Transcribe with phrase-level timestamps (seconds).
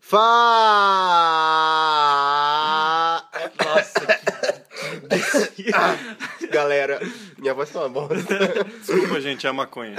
[0.00, 0.16] Fa...
[3.64, 4.06] Nossa,
[5.54, 5.70] que...
[6.50, 7.00] Galera,
[7.38, 8.38] minha voz tá uma bosta.
[8.80, 9.96] Desculpa, gente, é a maconha.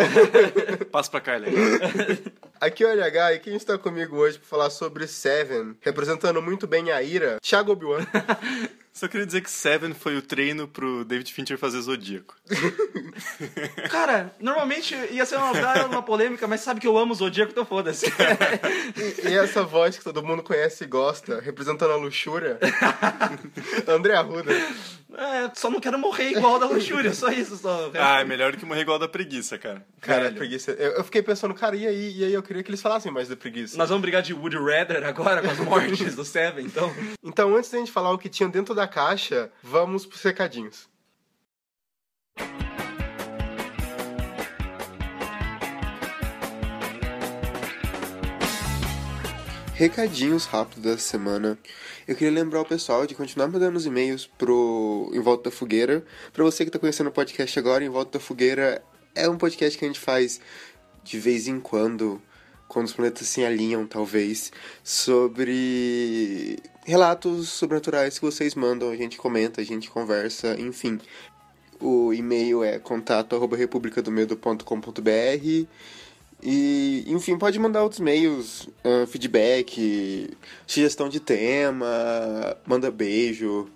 [0.92, 1.54] Passa pra Kylie.
[2.60, 6.66] Aqui é o LH e quem está comigo hoje para falar sobre Seven, representando muito
[6.66, 8.06] bem a ira, Thiago Obi-Wan.
[8.98, 12.36] Só queria dizer que Seven foi o treino pro David Fincher fazer Zodíaco.
[13.92, 18.08] Cara, normalmente ia ser uma, uma polêmica, mas sabe que eu amo Zodíaco, então foda-se.
[18.98, 22.58] E, e essa voz que todo mundo conhece e gosta, representando a luxúria,
[23.88, 24.52] André Arruda.
[24.52, 27.58] É, só não quero morrer igual a da luxúria, só isso.
[27.58, 27.92] Só.
[27.96, 29.86] Ah, é melhor do que morrer igual da preguiça, cara.
[30.02, 30.36] Cara, Velho.
[30.36, 30.72] preguiça.
[30.72, 32.18] Eu, eu fiquei pensando, cara, e aí?
[32.18, 33.78] E aí eu queria que eles falassem mais da preguiça.
[33.78, 36.94] Nós vamos brigar de Woody Redder agora com as mortes do Seven, então.
[37.24, 40.88] Então, antes da gente falar o que tinha dentro da caixa, vamos pros recadinhos.
[49.78, 51.56] Recadinhos rápidos da semana.
[52.08, 56.04] Eu queria lembrar o pessoal de continuar mandando os e-mails pro Em Volta da Fogueira.
[56.34, 58.84] Pra você que tá conhecendo o podcast agora, Em Volta da Fogueira
[59.14, 60.42] é um podcast que a gente faz
[61.04, 62.20] de vez em quando,
[62.68, 64.52] quando os planetas se alinham, talvez,
[64.84, 71.00] sobre relatos sobrenaturais que vocês mandam, a gente comenta, a gente conversa, enfim.
[71.80, 75.68] O e-mail é contato@republicadomedo.com.br
[76.42, 80.30] e, enfim, pode mandar outros e-mails, ah, feedback,
[80.66, 81.88] sugestão de tema,
[82.66, 83.68] manda beijo,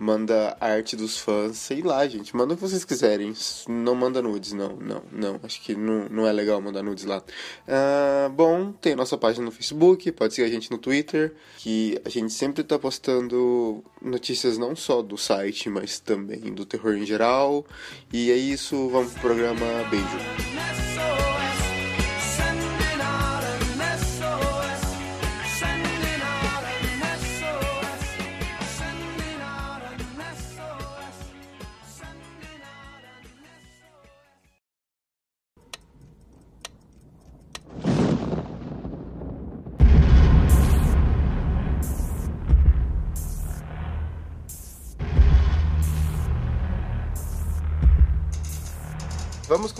[0.00, 3.34] manda arte dos fãs, sei lá, gente, manda o que vocês quiserem.
[3.68, 5.40] Não manda nudes, não, não, não.
[5.42, 7.22] Acho que não, não é legal mandar nudes lá.
[7.68, 12.00] Ah, bom, tem a nossa página no Facebook, pode seguir a gente no Twitter, que
[12.02, 17.04] a gente sempre tá postando notícias não só do site, mas também do terror em
[17.04, 17.66] geral.
[18.10, 19.66] E é isso, vamos pro programa.
[19.90, 21.19] Beijo.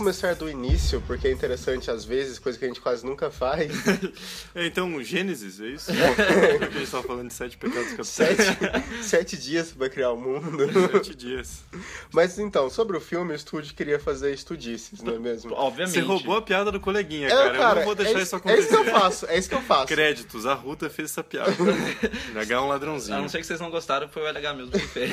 [0.01, 3.71] Começar do início, porque é interessante às vezes, coisa que a gente quase nunca faz.
[4.53, 5.91] É, então, Gênesis, é isso?
[6.59, 8.07] Porque a gente tava falando de sete pecados capitais.
[8.07, 10.57] Sete, sete dias pra criar o mundo.
[10.91, 11.63] Sete dias.
[12.11, 15.53] Mas então, sobre o filme, o estúdio queria fazer estudices, não é mesmo?
[15.53, 15.93] Obviamente.
[15.93, 17.71] Você roubou a piada do coleguinha, É, cara.
[17.71, 18.59] Eu não vou deixar é, isso É acontecer.
[18.59, 19.87] isso que eu faço, é isso que eu faço.
[19.87, 21.51] Créditos, a Ruta fez essa piada.
[22.35, 23.17] H é um A ladrãozinho.
[23.21, 25.11] não ser que vocês não gostaram, foi o LH mesmo que fez.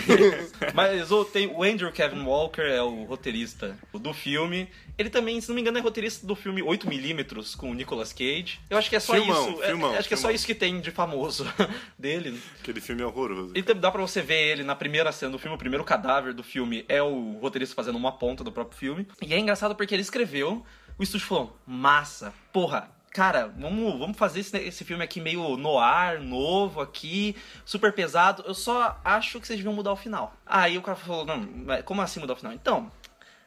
[0.74, 4.68] Mas o, tem, o Andrew Kevin Walker é o roteirista do filme.
[4.96, 8.58] Ele também, se não me engano, é roteirista do filme 8mm com o Nicolas Cage.
[8.68, 9.62] Eu acho que é só Filmão, isso.
[9.62, 11.46] é- filmão, acho que é só isso que tem de famoso
[11.96, 12.40] dele.
[12.60, 13.52] Aquele filme é horroroso.
[13.54, 16.42] E dá pra você ver ele na primeira cena do filme, o primeiro cadáver do
[16.42, 19.06] filme é o roteirista fazendo uma ponta do próprio filme.
[19.22, 20.64] E é engraçado porque ele escreveu,
[20.98, 26.20] o estúdio falou, massa, porra, cara, vamos, vamos fazer esse, esse filme aqui meio noir,
[26.20, 28.42] novo aqui, super pesado.
[28.46, 30.34] Eu só acho que vocês deviam mudar o final.
[30.44, 31.48] Aí o cara falou, não,
[31.84, 32.52] como assim mudar o final?
[32.52, 32.90] Então,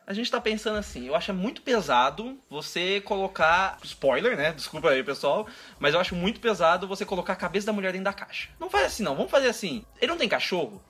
[0.05, 3.77] a gente tá pensando assim, eu acho muito pesado você colocar.
[3.83, 4.51] Spoiler, né?
[4.51, 5.47] Desculpa aí, pessoal.
[5.79, 8.49] Mas eu acho muito pesado você colocar a cabeça da mulher dentro da caixa.
[8.59, 9.15] Não faz assim, não.
[9.15, 9.85] Vamos fazer assim.
[10.01, 10.81] Ele não tem cachorro?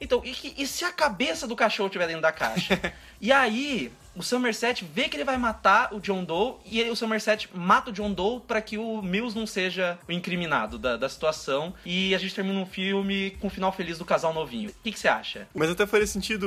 [0.00, 2.78] Então, e, que- e se a cabeça do cachorro estiver dentro da caixa?
[3.20, 6.96] e aí, o Somerset vê que ele vai matar o John Doe e aí o
[6.96, 11.08] Somerset mata o John Doe pra que o Mills não seja o incriminado da, da
[11.08, 11.72] situação.
[11.84, 14.70] E a gente termina um filme com o final feliz do casal novinho.
[14.70, 15.46] O que que você acha?
[15.54, 16.46] Mas até faria sentido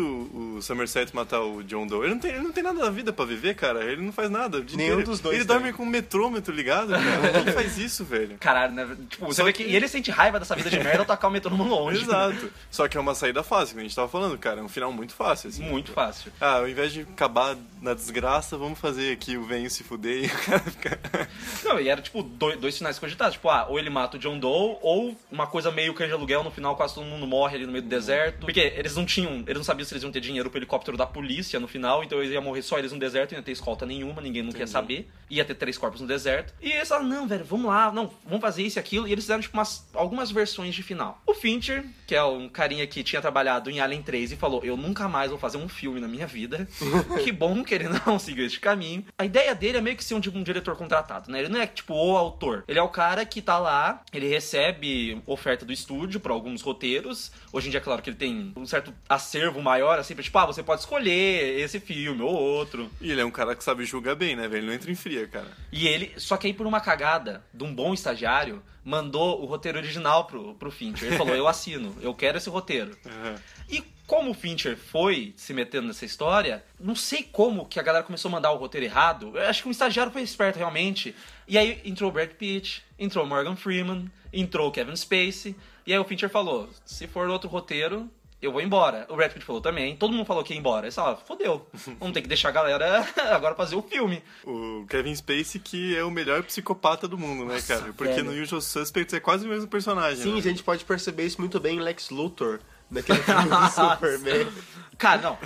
[0.58, 2.06] o Somerset matar o John Doe.
[2.06, 3.84] Ele não tem, ele não tem nada na vida pra viver, cara.
[3.84, 4.62] Ele não faz nada.
[4.62, 5.12] dia Nenhum inteiro.
[5.12, 5.56] dos dois Ele tem.
[5.56, 7.32] dorme com um metrômetro ligado, cara.
[7.44, 8.38] Quem faz isso, velho?
[8.40, 8.96] Caralho, né?
[9.10, 9.64] Tipo, você Só vê que...
[9.64, 12.02] que- E ele sente raiva dessa vida de merda ao tacar o metrônomo longe.
[12.04, 12.52] Exato.
[12.70, 14.60] Só que é uma saída fácil, como a gente tava falando, cara.
[14.60, 15.64] É um final muito fácil, assim.
[15.64, 16.32] Muito fácil.
[16.40, 20.28] Ah, ao invés de acabar na desgraça, vamos fazer aqui o venho se fuder e
[20.28, 21.00] o cara fica...
[21.64, 23.34] Não, e era tipo dois, dois finais cogitados.
[23.34, 26.52] Tipo, ah, ou ele mata o John Doe, ou uma coisa meio de aluguel, no
[26.52, 28.42] final quase todo mundo morre ali no meio do deserto.
[28.42, 31.06] Porque eles não tinham, eles não sabiam se eles iam ter dinheiro pro helicóptero da
[31.06, 33.86] polícia no final, então eles iam morrer só eles no deserto, não ia ter escolta
[33.86, 35.08] nenhuma, ninguém não quer saber.
[35.30, 36.54] Ia ter três corpos no deserto.
[36.62, 39.08] E eles falaram, não, velho, vamos lá, não, vamos fazer isso e aquilo.
[39.08, 41.22] E eles fizeram, tipo, umas, algumas versões de final.
[41.26, 44.78] O Fincher, que é um carinha que tinha trabalhado em Alien 3 e falou, eu
[44.78, 46.68] nunca mais vou fazer um filme na minha vida.
[47.24, 49.06] que bom que ele não seguiu este caminho.
[49.18, 51.40] A ideia dele é meio que ser um, um diretor contratado, né?
[51.40, 52.64] Ele não é tipo o autor.
[52.68, 57.32] Ele é o cara que tá lá, ele recebe oferta do estúdio para alguns roteiros.
[57.52, 60.38] Hoje em dia, é claro que ele tem um certo acervo maior, assim, pra, tipo,
[60.38, 62.90] ah, você pode escolher esse filme ou outro.
[63.02, 64.62] E ele é um cara que sabe julgar bem, né, velho?
[64.62, 65.48] Ele não entra em fria, cara.
[65.72, 69.80] E ele, só que aí por uma cagada de um bom estagiário, mandou o roteiro
[69.80, 71.08] original pro, pro Fincher.
[71.08, 72.96] Ele falou, eu assino, eu quero esse roteiro.
[73.06, 73.36] Uhum.
[73.70, 78.04] E como o Fincher foi se metendo nessa história, não sei como que a galera
[78.04, 79.32] começou a mandar o roteiro errado.
[79.36, 81.16] Eu acho que um estagiário foi esperto realmente.
[81.48, 85.56] E aí entrou o Brad Pitt, entrou o Morgan Freeman, entrou o Kevin Spacey.
[85.88, 88.10] E aí o Fincher falou: se for outro roteiro,
[88.42, 89.08] eu vou embora.
[89.10, 89.96] O Brad Pitt falou também.
[89.96, 90.86] Todo mundo falou que ia embora.
[90.86, 91.68] Ele falou, fodeu.
[92.00, 94.22] Vamos ter que deixar a galera agora fazer o filme.
[94.44, 97.94] O Kevin Spacey que é o melhor psicopata do mundo, né, cara?
[97.94, 98.32] Porque velho.
[98.32, 100.22] no Usual Suspects é quase o mesmo personagem.
[100.22, 100.40] Sim, né?
[100.40, 102.60] a gente pode perceber isso muito bem em Lex Luthor,
[102.90, 104.48] naquele filme do Superman.
[104.98, 105.38] Cara, não.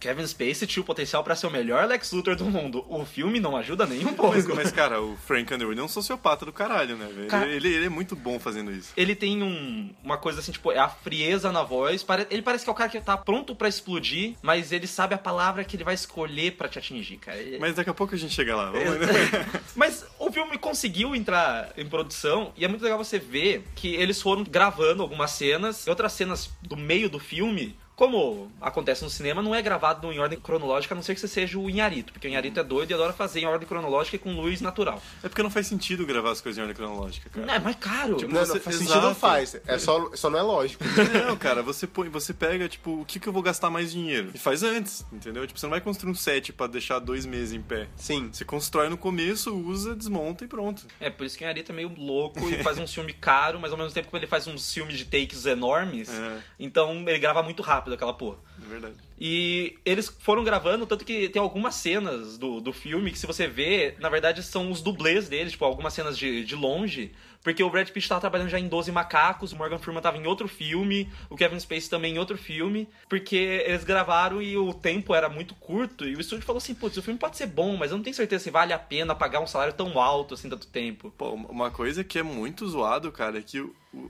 [0.00, 2.84] Kevin Spacey tinha o potencial pra ser o melhor Lex Luthor do mundo.
[2.88, 4.34] O filme não ajuda nem um pouco.
[4.34, 7.28] Mas, mas, cara, o Frank Underwood é um sociopata do caralho, né, velho?
[7.28, 8.92] Cara- Ele, ele é muito bom fazendo isso.
[8.96, 12.04] Ele tem um- uma coisa assim, tipo, é a frieza na voz.
[12.30, 15.18] Ele parece que é o cara que tá pronto pra explodir, mas ele sabe a
[15.18, 17.36] palavra que ele vai escolher pra te atingir, cara.
[17.38, 18.70] Ele- Mas daqui a pouco a gente chega lá.
[18.70, 18.84] Vamos...
[19.76, 24.20] Mas o filme conseguiu entrar em produção e é muito legal você ver que eles
[24.20, 27.76] foram gravando algumas cenas e outras cenas do meio do filme.
[27.96, 31.28] Como acontece no cinema, não é gravado em ordem cronológica, a não ser que você
[31.28, 34.18] seja o Inharito, porque o Inharito é doido e adora fazer em ordem cronológica e
[34.18, 35.00] com luz natural.
[35.22, 37.46] É porque não faz sentido gravar as coisas em ordem cronológica, cara.
[37.46, 38.16] Não, é mais caro.
[38.16, 38.90] Tipo, Não, não, Você- faz exato.
[38.92, 39.56] sentido, não faz.
[39.66, 40.82] É só, só não é lógico.
[41.26, 44.30] Não, cara, você põe, você pega, tipo, o que, que eu vou gastar mais dinheiro?
[44.34, 45.46] E faz antes, entendeu?
[45.46, 47.86] Tipo, você não vai construir um set pra deixar dois meses em pé.
[47.96, 48.28] Sim.
[48.32, 50.84] Você constrói no começo, usa, desmonta e pronto.
[50.98, 53.70] É, por isso que o Inharito é meio louco e faz um filme caro, mas
[53.70, 56.38] ao mesmo tempo que ele faz uns filmes de takes enormes, É.
[56.58, 58.38] então ele grava muito rápido aquela porra.
[58.64, 58.94] É verdade.
[59.18, 63.46] E eles foram gravando, tanto que tem algumas cenas do, do filme que, se você
[63.46, 67.12] vê, na verdade são os dublês deles, tipo, algumas cenas de, de longe.
[67.44, 70.26] Porque o Brad Pitt tava trabalhando já em 12 Macacos, o Morgan Freeman tava em
[70.26, 75.14] outro filme, o Kevin Spacey também em outro filme, porque eles gravaram e o tempo
[75.14, 77.90] era muito curto, e o estúdio falou assim, putz, o filme pode ser bom, mas
[77.90, 80.66] eu não tenho certeza se vale a pena pagar um salário tão alto assim tanto
[80.66, 81.12] tempo.
[81.18, 83.62] Pô, uma coisa que é muito zoado, cara, é que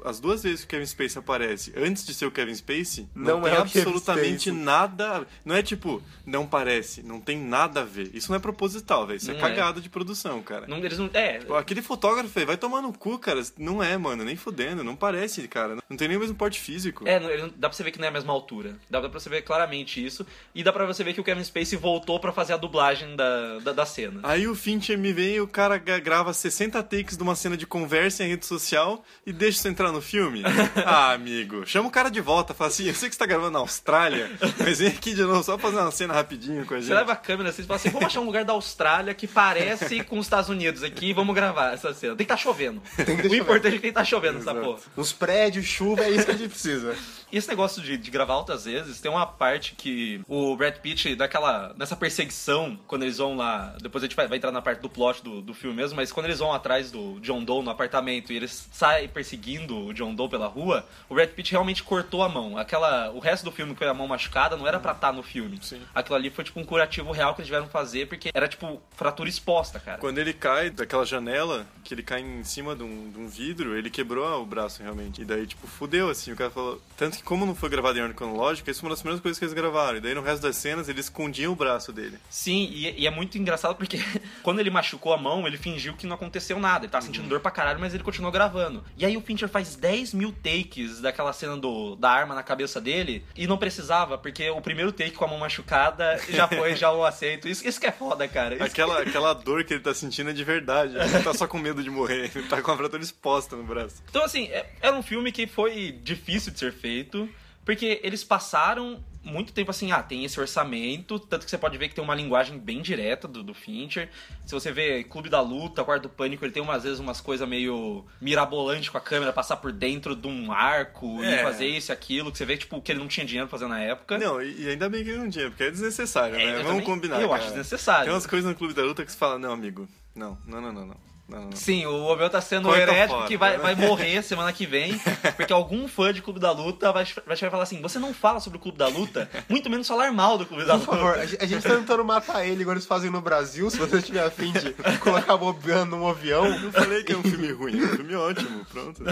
[0.04, 3.36] as duas vezes que o Kevin Spacey aparece, antes de ser o Kevin Spacey, não,
[3.40, 5.26] Não tem é absolutamente nada.
[5.44, 8.10] Não é tipo, não parece, não tem nada a ver.
[8.14, 9.16] Isso não é proposital, velho.
[9.16, 9.42] Isso é Não é.
[9.48, 10.66] cagada de produção, cara.
[10.66, 11.10] Não, eles não.
[11.12, 13.42] É, Pô, aquele fotógrafo aí, vai tomar no cu, cara.
[13.58, 15.76] Não é, mano, nem fudendo, não parece, cara.
[15.88, 17.06] Não tem nem o mesmo porte físico.
[17.06, 18.76] É, não- ele dá pra você ver que não é a mesma altura.
[18.88, 20.26] Dá pra você ver claramente isso.
[20.54, 23.58] E dá pra você ver que o Kevin Spacey voltou pra fazer a dublagem da,
[23.60, 24.20] da, da cena.
[24.22, 27.66] Aí o Fincher me vem e o cara grava 60 takes de uma cena de
[27.66, 30.42] conversa em rede social e deixa entrar no filme?
[30.86, 33.50] ah, amigo, chama o cara de volta, fala assim, eu sei que você tá gravando
[33.50, 36.78] na Austrália, mas vem aqui de novo só pra fazer uma cena rapidinho com a
[36.78, 36.86] gente.
[36.86, 39.26] Você leva a câmera assim e fala assim: vamos achar um lugar da Austrália que
[39.26, 42.14] parece com os Estados Unidos aqui e vamos gravar essa cena.
[42.16, 42.82] Tem que estar chovendo.
[42.98, 44.66] o importante é que tem que estar chovendo essa Exato.
[44.66, 44.80] porra.
[44.96, 46.96] Uns prédios, chuva, é isso que a gente precisa.
[47.32, 51.16] E esse negócio de, de gravar altas vezes, tem uma parte que o Brad Pitt,
[51.16, 53.74] daquela, nessa perseguição, quando eles vão lá.
[53.82, 56.12] Depois a gente vai, vai entrar na parte do plot do, do filme mesmo, mas
[56.12, 60.14] quando eles vão atrás do John Doe no apartamento e eles saem perseguindo o John
[60.14, 62.58] Doe pela rua, o Brad Pitt realmente cortou a mão.
[62.58, 65.22] Aquela, o resto do filme que foi a mão machucada não era pra estar no
[65.22, 65.58] filme.
[65.62, 65.80] Sim.
[65.94, 68.80] Aquilo ali foi tipo um curativo real que eles tiveram que fazer, porque era tipo
[68.96, 69.98] fratura exposta, cara.
[69.98, 73.76] Quando ele cai daquela janela, que ele cai em cima de um, de um vidro,
[73.76, 75.22] ele quebrou o braço realmente.
[75.22, 76.32] E daí, tipo, fudeu, assim.
[76.32, 76.80] O cara falou.
[76.96, 79.38] Tanto que, como não foi gravado em ordem cronológica, isso foi uma das primeiras coisas
[79.38, 79.98] que eles gravaram.
[79.98, 82.18] E daí, no resto das cenas, eles escondiam o braço dele.
[82.30, 83.98] Sim, e, e é muito engraçado porque
[84.42, 86.84] quando ele machucou a mão, ele fingiu que não aconteceu nada.
[86.84, 88.84] Ele tava sentindo dor pra caralho, mas ele continuou gravando.
[88.96, 92.80] E aí o Fincher faz 10 mil takes daquela cena do, da arma na cabeça
[92.80, 96.90] dele e não precisava, porque o primeiro take com a mão machucada já foi já
[96.92, 97.48] o aceito.
[97.48, 98.54] Isso, isso que é foda, cara.
[98.56, 100.96] Isso- Aquela, aquela dor que ele tá sentindo é de verdade.
[100.96, 102.30] Ele não tá só com medo de morrer.
[102.34, 104.02] Ele tá com a fratura exposta no braço.
[104.10, 107.28] Então, assim, é- era um filme que foi difícil de ser feito,
[107.64, 111.88] porque eles passaram muito tempo assim, ah, tem esse orçamento, tanto que você pode ver
[111.88, 114.08] que tem uma linguagem bem direta do, do Fincher.
[114.44, 117.48] Se você vê Clube da Luta, Quarto do Pânico, ele tem umas vezes umas coisas
[117.48, 121.42] meio mirabolante com a câmera, passar por dentro de um arco e É.
[121.42, 123.68] fazer isso e aquilo, que você vê, tipo, que ele não tinha dinheiro pra fazer
[123.68, 124.18] na época.
[124.18, 126.52] Não, e, e ainda bem que ele não tinha, porque é desnecessário, É, né?
[126.58, 127.20] Vamos também- combinar.
[127.20, 127.40] eu cara.
[127.40, 128.04] acho desnecessário.
[128.04, 130.72] Tem umas coisas no Clube da Luta que você fala, não, amigo, não, não, não,
[130.72, 131.13] não, não.
[131.26, 131.52] Não, não.
[131.52, 133.62] Sim, o Obi-Wan tá sendo Corta herético fora, que vai, né?
[133.62, 134.98] vai morrer semana que vem,
[135.36, 138.12] porque algum fã de Clube da Luta vai, vai chegar e falar assim: você não
[138.12, 140.96] fala sobre o Clube da Luta, muito menos falar mal do Clube da Por Luta.
[140.96, 143.70] favor, a gente tá tentando matar ele, igual eles fazem no Brasil.
[143.70, 147.22] Se você tiver afim de colocar o Obi-Wan num avião, Eu falei que é um
[147.22, 149.02] filme ruim, é um filme ótimo, pronto.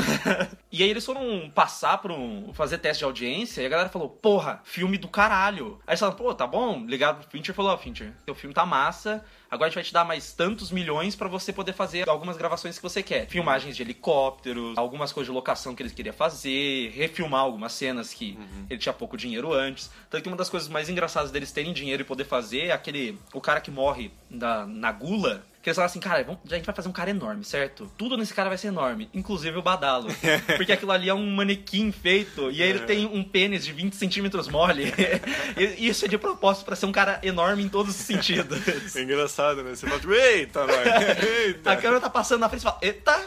[0.71, 4.09] E aí eles foram passar pra um, fazer teste de audiência e a galera falou,
[4.09, 5.78] porra, filme do caralho.
[5.87, 8.54] Aí eles falaram, pô, tá bom, ligaram pro Fincher e falou, ó, Fincher, teu filme
[8.54, 12.09] tá massa, agora a gente vai te dar mais tantos milhões pra você poder fazer
[12.09, 13.28] algumas gravações que você quer.
[13.28, 18.38] Filmagens de helicópteros, algumas coisas de locação que eles queriam fazer, refilmar algumas cenas que
[18.71, 19.90] ele tinha pouco dinheiro antes.
[20.09, 23.18] Tanto que uma das coisas mais engraçadas deles terem dinheiro e poder fazer é aquele,
[23.35, 26.66] o cara que morre na, na gula, que eles falaram assim, cara, vamos- a gente
[26.66, 27.90] vai fazer um cara enorme, certo?
[27.97, 30.09] Tudo nesse cara vai ser enorme, inclusive o badalo.
[30.57, 33.95] Porque aquilo ali é um manequim feito, e aí ele tem um pênis de 20
[33.95, 34.92] centímetros mole.
[35.57, 38.59] E Isso é de propósito pra ser um cara enorme em todos os sentidos.
[38.97, 39.75] É engraçado, né?
[39.75, 40.85] Você fala, tipo, eita, vai,
[41.47, 41.73] eita.
[41.73, 43.21] A câmera tá passando na frente e fala, eita!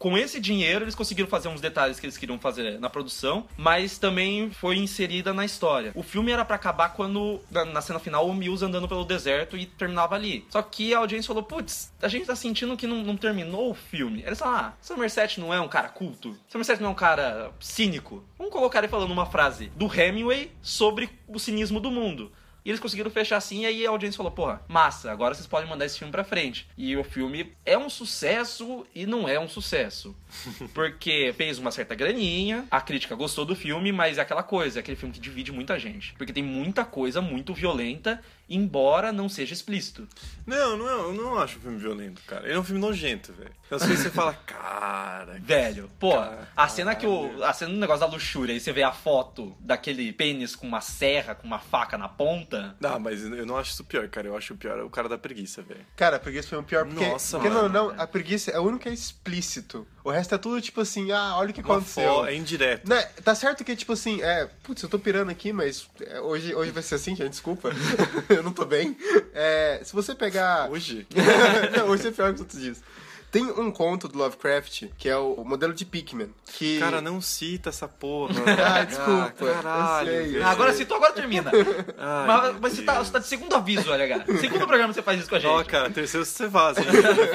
[0.00, 3.98] Com esse dinheiro, eles conseguiram fazer uns detalhes que eles queriam fazer na produção, mas
[3.98, 5.92] também foi inserida na história.
[5.94, 9.58] O filme era pra acabar quando, na, na cena final, o Mills andando pelo deserto
[9.58, 10.46] e terminava ali.
[10.48, 13.74] Só que a audiência falou, putz, a gente tá sentindo que não, não terminou o
[13.74, 14.22] filme.
[14.24, 16.34] Eles falaram, ah, Somerset não é um cara culto?
[16.48, 18.24] Somerset não é um cara cínico?
[18.38, 22.32] Vamos colocar ele falando uma frase do Hemingway sobre o cinismo do mundo.
[22.64, 25.68] E eles conseguiram fechar assim, e aí a audiência falou, porra, massa, agora vocês podem
[25.68, 26.68] mandar esse filme pra frente.
[26.76, 30.14] E o filme é um sucesso e não é um sucesso.
[30.74, 34.80] Porque fez uma certa graninha, a crítica gostou do filme, mas é aquela coisa, é
[34.80, 36.12] aquele filme que divide muita gente.
[36.14, 40.06] Porque tem muita coisa muito violenta, embora não seja explícito.
[40.44, 42.44] Não, não é, eu não acho um filme violento, cara.
[42.44, 43.52] Ele é um filme nojento, velho.
[43.66, 45.38] Então, Às vezes você fala, cara.
[45.40, 46.46] Velho, pô, Caralho.
[46.56, 47.44] a cena que o.
[47.44, 50.80] A cena do negócio da luxúria, aí você vê a foto daquele pênis com uma
[50.80, 52.76] serra, com uma faca na ponta.
[52.80, 54.26] Não, mas eu não acho isso pior, cara.
[54.26, 55.86] Eu acho o pior o cara da preguiça, velho.
[55.94, 57.06] Cara, a preguiça foi o pior porque.
[57.06, 57.68] Nossa, porque mano.
[57.68, 59.86] não, não, a preguiça é o único que é explícito.
[60.02, 62.24] O resto é tudo tipo assim, ah, olha o que Uma aconteceu.
[62.24, 62.88] É indireto.
[62.88, 64.48] Né, tá certo que, tipo assim, é.
[64.62, 67.70] Putz, eu tô pirando aqui, mas é, hoje, hoje vai ser assim, gente, desculpa.
[68.40, 68.96] eu não tô bem.
[69.34, 70.70] É, se você pegar.
[70.70, 71.06] Hoje?
[71.76, 72.82] não, hoje é pior que os outros dias.
[73.30, 76.34] Tem um conto do Lovecraft, que é o modelo de Pikmin.
[76.46, 76.80] Que...
[76.80, 78.34] Cara, não cita essa porra.
[78.60, 79.22] Ah, desculpa.
[79.22, 80.10] Ah, caralho.
[80.10, 80.42] Eu sei.
[80.42, 81.50] agora citou, agora termina.
[81.96, 84.24] Ai, mas mas você, tá, você tá de segundo aviso, LH.
[84.40, 85.50] Segundo programa você faz isso com a gente.
[85.50, 86.80] Ó, cara, terceiro você vaza.
[86.80, 86.86] hein?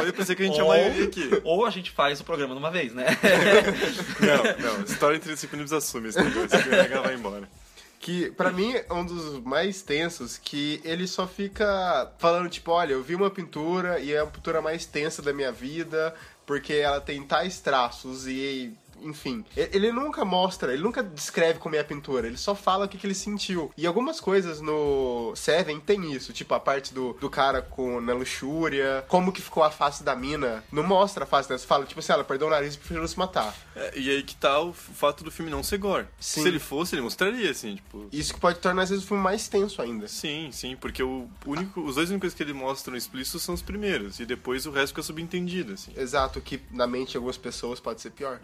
[0.06, 1.42] Eu você que a gente é a maioria aqui.
[1.46, 3.06] ou a gente faz o programa de uma vez, né?
[4.20, 4.84] Não, não.
[4.84, 6.58] História entre disciplinas assume esse negócio.
[6.58, 7.48] RH vai embora.
[8.06, 12.94] Que pra mim é um dos mais tensos, que ele só fica falando, tipo, olha,
[12.94, 16.14] eu vi uma pintura e é a pintura mais tensa da minha vida,
[16.46, 18.72] porque ela tem tais traços e.
[19.02, 22.90] Enfim, ele nunca mostra, ele nunca descreve como é a pintura, ele só fala o
[22.90, 23.72] que, que ele sentiu.
[23.78, 28.14] E algumas coisas no Seven tem isso, tipo a parte do, do cara com na
[28.14, 30.64] luxúria, como que ficou a face da mina.
[30.72, 33.18] Não mostra a face dela, fala, tipo assim, ela perdeu o nariz e preferiu se
[33.18, 33.56] matar.
[33.76, 36.08] É, e aí que tá o fato do filme não ser gore.
[36.20, 36.42] Sim.
[36.42, 38.08] Se ele fosse, ele mostraria, assim, tipo.
[38.12, 40.08] Isso que pode tornar, às vezes, o filme mais tenso ainda.
[40.08, 44.20] Sim, sim, porque o único, os dois únicos que ele mostra explícitos são os primeiros,
[44.20, 45.92] e depois o resto fica subentendido, assim.
[45.96, 48.40] Exato, que na mente de algumas pessoas pode ser pior.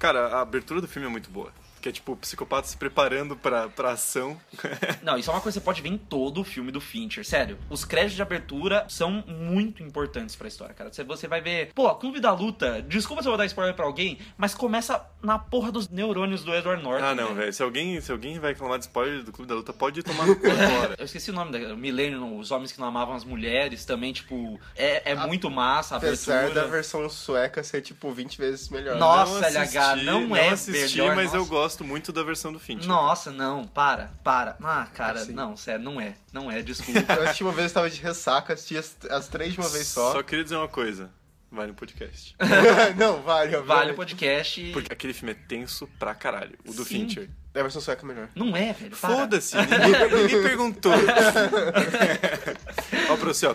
[0.00, 1.52] Cara, a abertura do filme é muito boa.
[1.80, 4.38] Que é tipo o psicopata se preparando pra, pra ação.
[5.02, 7.24] Não, isso é uma coisa que você pode ver em todo o filme do Fincher.
[7.24, 10.92] Sério, os créditos de abertura são muito importantes pra história, cara.
[10.92, 12.82] Você- Você vai ver, pô, Clube da Luta.
[12.82, 16.54] Desculpa se eu vou dar spoiler pra alguém, mas começa na porra dos neurônios do
[16.54, 17.04] Edward Norton.
[17.04, 17.36] ah, não, velho.
[17.38, 17.52] velho.
[17.52, 20.36] Se alguém, se alguém vai reclamar de spoiler do Clube da Luta, pode tomar no
[20.36, 20.94] cu agora.
[21.00, 24.60] Eu esqueci o nome da Millennium, os homens que não amavam as mulheres também, tipo,
[24.76, 26.62] é, é muito massa a Apesar abertura.
[26.62, 28.96] da versão sueca ser, tipo, 20 vezes melhor.
[28.96, 31.50] Nossa, não LH, não é assisti, melhor, mas eu nossa.
[31.70, 32.88] Gosto muito da versão do Fincher.
[32.88, 34.56] Nossa, não, para, para.
[34.60, 35.32] Ah, cara, Assim.
[35.32, 36.14] não, sério, não é.
[36.32, 37.00] Não é, desculpa.
[37.14, 39.86] Eu assisti uma vez, eu tava de ressaca, assisti as, as três de uma vez
[39.86, 40.12] só.
[40.12, 41.10] Só queria dizer uma coisa.
[41.52, 42.34] Vai no podcast.
[42.98, 43.96] não, vale, vale o obviamente.
[43.96, 44.70] podcast.
[44.72, 46.58] Porque aquele filme é tenso pra caralho.
[46.66, 47.06] O do Sim.
[47.08, 47.30] Fincher.
[47.54, 48.28] A versão sueca é melhor.
[48.34, 48.94] Não é, velho.
[48.94, 50.92] Foda-se, ninguém, ninguém perguntou.
[53.10, 53.54] Ó pra você, ó.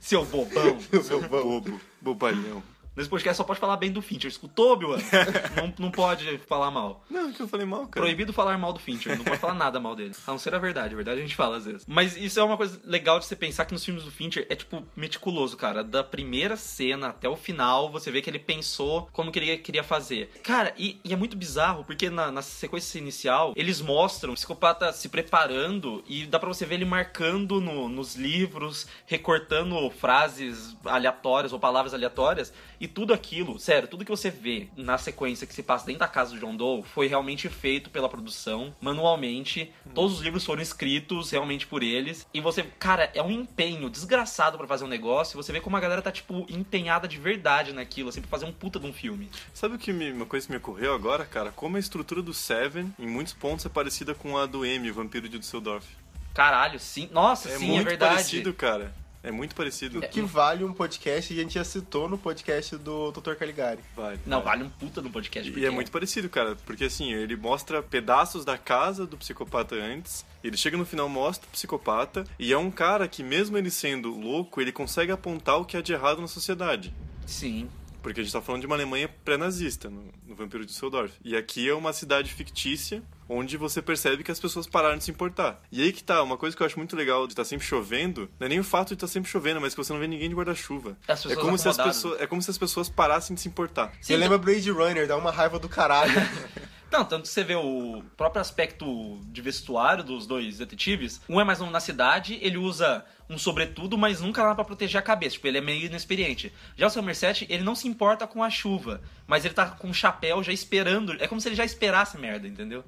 [0.00, 0.78] Seu bobão.
[1.02, 2.62] Seu bobo, bobalhão.
[2.98, 4.28] Nesse podcast só pode falar bem do Fincher.
[4.28, 4.90] Escutou, Bill?
[5.56, 7.04] não, não pode falar mal.
[7.08, 8.04] Não, que eu falei mal, cara.
[8.04, 9.16] Proibido falar mal do Fincher.
[9.16, 10.12] Não pode falar nada mal dele.
[10.26, 10.94] A não ser a verdade.
[10.94, 11.84] A verdade a gente fala às vezes.
[11.86, 14.56] Mas isso é uma coisa legal de você pensar que nos filmes do Fincher é,
[14.56, 15.84] tipo, meticuloso, cara.
[15.84, 19.84] Da primeira cena até o final, você vê que ele pensou como que ele queria
[19.84, 20.30] fazer.
[20.42, 24.92] Cara, e, e é muito bizarro, porque na, na sequência inicial, eles mostram o psicopata
[24.92, 31.52] se preparando e dá pra você ver ele marcando no- nos livros, recortando frases aleatórias
[31.52, 32.52] ou palavras aleatórias.
[32.80, 36.08] E tudo aquilo, sério, tudo que você vê na sequência que se passa dentro da
[36.08, 39.72] casa do John Doe foi realmente feito pela produção, manualmente.
[39.94, 42.26] Todos os livros foram escritos realmente por eles.
[42.34, 45.36] E você, cara, é um empenho desgraçado pra fazer um negócio.
[45.36, 48.52] Você vê como a galera tá, tipo, empenhada de verdade naquilo, assim, pra fazer um
[48.52, 49.28] puta de um filme.
[49.54, 51.50] Sabe o que me- uma coisa que me ocorreu agora, cara?
[51.52, 55.28] Como a estrutura do Seven, em muitos pontos, é parecida com a do M, Vampiro
[55.28, 55.86] de Düsseldorf.
[56.34, 57.08] Caralho, sim.
[57.12, 58.14] Nossa, É sim, muito é verdade.
[58.14, 58.94] parecido, cara.
[59.28, 60.00] É muito parecido.
[60.00, 63.34] Que vale um podcast, a gente já citou no podcast do Dr.
[63.34, 63.80] Caligari.
[63.94, 65.52] Vale, Não, vale um puta no podcast.
[65.54, 70.24] E é muito parecido, cara, porque assim, ele mostra pedaços da casa do psicopata antes,
[70.42, 74.08] ele chega no final, mostra o psicopata, e é um cara que, mesmo ele sendo
[74.18, 76.94] louco, ele consegue apontar o que há de errado na sociedade.
[77.26, 77.68] Sim.
[78.02, 81.12] Porque a gente tá falando de uma Alemanha pré-nazista, no, no Vampiro de Düsseldorf.
[81.24, 85.10] E aqui é uma cidade fictícia, onde você percebe que as pessoas pararam de se
[85.10, 85.62] importar.
[85.70, 88.30] E aí que tá, uma coisa que eu acho muito legal de estar sempre chovendo,
[88.38, 90.28] não é nem o fato de estar sempre chovendo, mas que você não vê ninguém
[90.28, 90.96] de guarda-chuva.
[91.06, 93.92] É como, se as pessoas, é como se as pessoas parassem de se importar.
[94.00, 96.12] Sim, Você lembra Blade Runner, dá uma raiva do caralho.
[96.90, 101.20] Não, tanto que você vê o próprio aspecto de vestuário dos dois detetives.
[101.28, 104.98] Um é mais um na cidade, ele usa um sobretudo, mas nunca lá pra proteger
[104.98, 105.34] a cabeça.
[105.34, 106.52] Tipo, ele é meio inexperiente.
[106.76, 109.92] Já o Somerset, ele não se importa com a chuva, mas ele tá com um
[109.92, 111.12] chapéu já esperando.
[111.22, 112.82] É como se ele já esperasse merda, entendeu?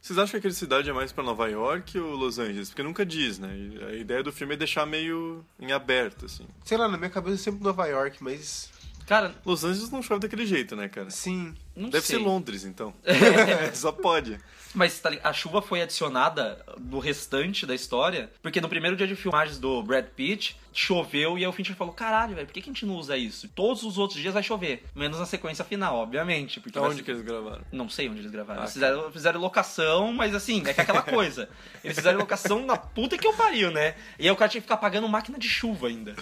[0.00, 2.70] Vocês acham que aquela cidade é mais pra Nova York ou Los Angeles?
[2.70, 3.48] Porque nunca diz, né?
[3.88, 6.44] A ideia do filme é deixar meio em aberto, assim.
[6.64, 8.68] Sei lá, na minha cabeça é sempre Nova York, mas.
[9.12, 11.10] Cara, Los Angeles não chove daquele jeito, né, cara?
[11.10, 11.52] Sim.
[11.76, 12.16] não Deve sei.
[12.16, 12.94] ser Londres, então.
[13.74, 14.40] Só pode.
[14.74, 19.14] Mas tá a chuva foi adicionada no restante da história, porque no primeiro dia de
[19.14, 22.70] filmagens do Brad Pitt, choveu e aí o Fincher falou: caralho, velho, por que, que
[22.70, 23.48] a gente não usa isso?
[23.48, 24.84] Todos os outros dias vai chover.
[24.94, 26.60] Menos na sequência final, obviamente.
[26.60, 27.62] Porque vai Onde ser- que eles gravaram?
[27.72, 28.60] Não sei onde eles gravaram.
[28.60, 31.48] Ah, Eles fizeram, fizeram locação, mas assim, é que é aquela coisa.
[31.84, 33.94] Eles fizeram locação na puta que eu pariu, né?
[34.18, 36.14] E aí o cara tinha que ficar pagando máquina de chuva ainda.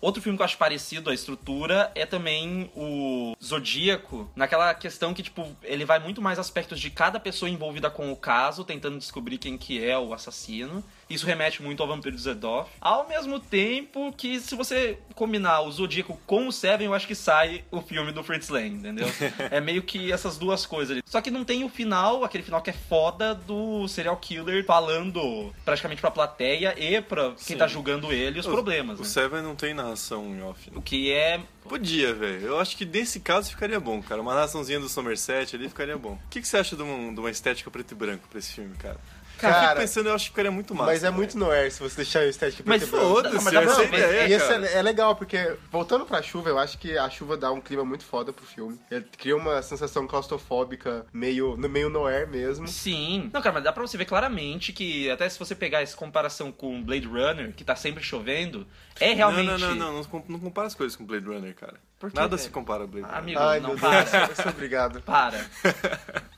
[0.00, 5.22] Outro filme que eu acho parecido à estrutura é também o Zodíaco, naquela questão que,
[5.24, 9.38] tipo, ele vai muito mais aspectos de cada pessoa envolvida com o caso, tentando descobrir
[9.38, 10.84] quem que é o assassino.
[11.08, 12.70] Isso remete muito ao Vampiro de Zedorf.
[12.80, 17.14] Ao mesmo tempo que, se você combinar o Zodíaco com o Seven, eu acho que
[17.14, 19.06] sai o filme do Fritz Lang, entendeu?
[19.50, 21.02] é meio que essas duas coisas ali.
[21.06, 25.52] Só que não tem o final, aquele final que é foda do serial killer falando
[25.64, 27.56] praticamente pra plateia e pra quem Sim.
[27.56, 29.08] tá julgando ele os problemas, O né?
[29.08, 30.70] Seven não tem narração em off.
[30.70, 30.76] né?
[30.76, 32.46] O que é Podia, velho.
[32.46, 34.22] Eu acho que nesse caso ficaria bom, cara.
[34.22, 36.12] Uma narraçãozinha do Somerset ali ficaria bom.
[36.24, 38.52] O que, que você acha de uma, de uma estética preto e branco pra esse
[38.52, 38.96] filme, cara?
[39.46, 40.90] Eu Cara, fico pensando, eu acho que ficaria muito massa.
[40.90, 42.88] mas é muito noir se você deixar o estética Mas.
[42.88, 46.58] Foda-se, mas essa é ideia, E esse é, é legal, porque voltando pra chuva, eu
[46.58, 48.78] acho que a chuva dá um clima muito foda pro filme.
[48.90, 52.66] Ele cria uma sensação claustrofóbica, meio, no meio noir mesmo.
[52.68, 53.30] Sim.
[53.32, 56.50] Não, cara, mas dá pra você ver claramente que, até se você pegar essa comparação
[56.52, 58.66] com Blade Runner, que tá sempre chovendo,
[59.00, 59.46] é realmente.
[59.46, 61.74] Não, não, não, não, não, com- não compara as coisas com Blade Runner, cara.
[61.98, 62.42] Por quê, Nada velho?
[62.42, 63.18] se compara a Blade Runner.
[63.18, 64.02] Amigo, Ai, não, meu para.
[64.02, 65.00] Deus, eu sou obrigado.
[65.02, 65.38] Para.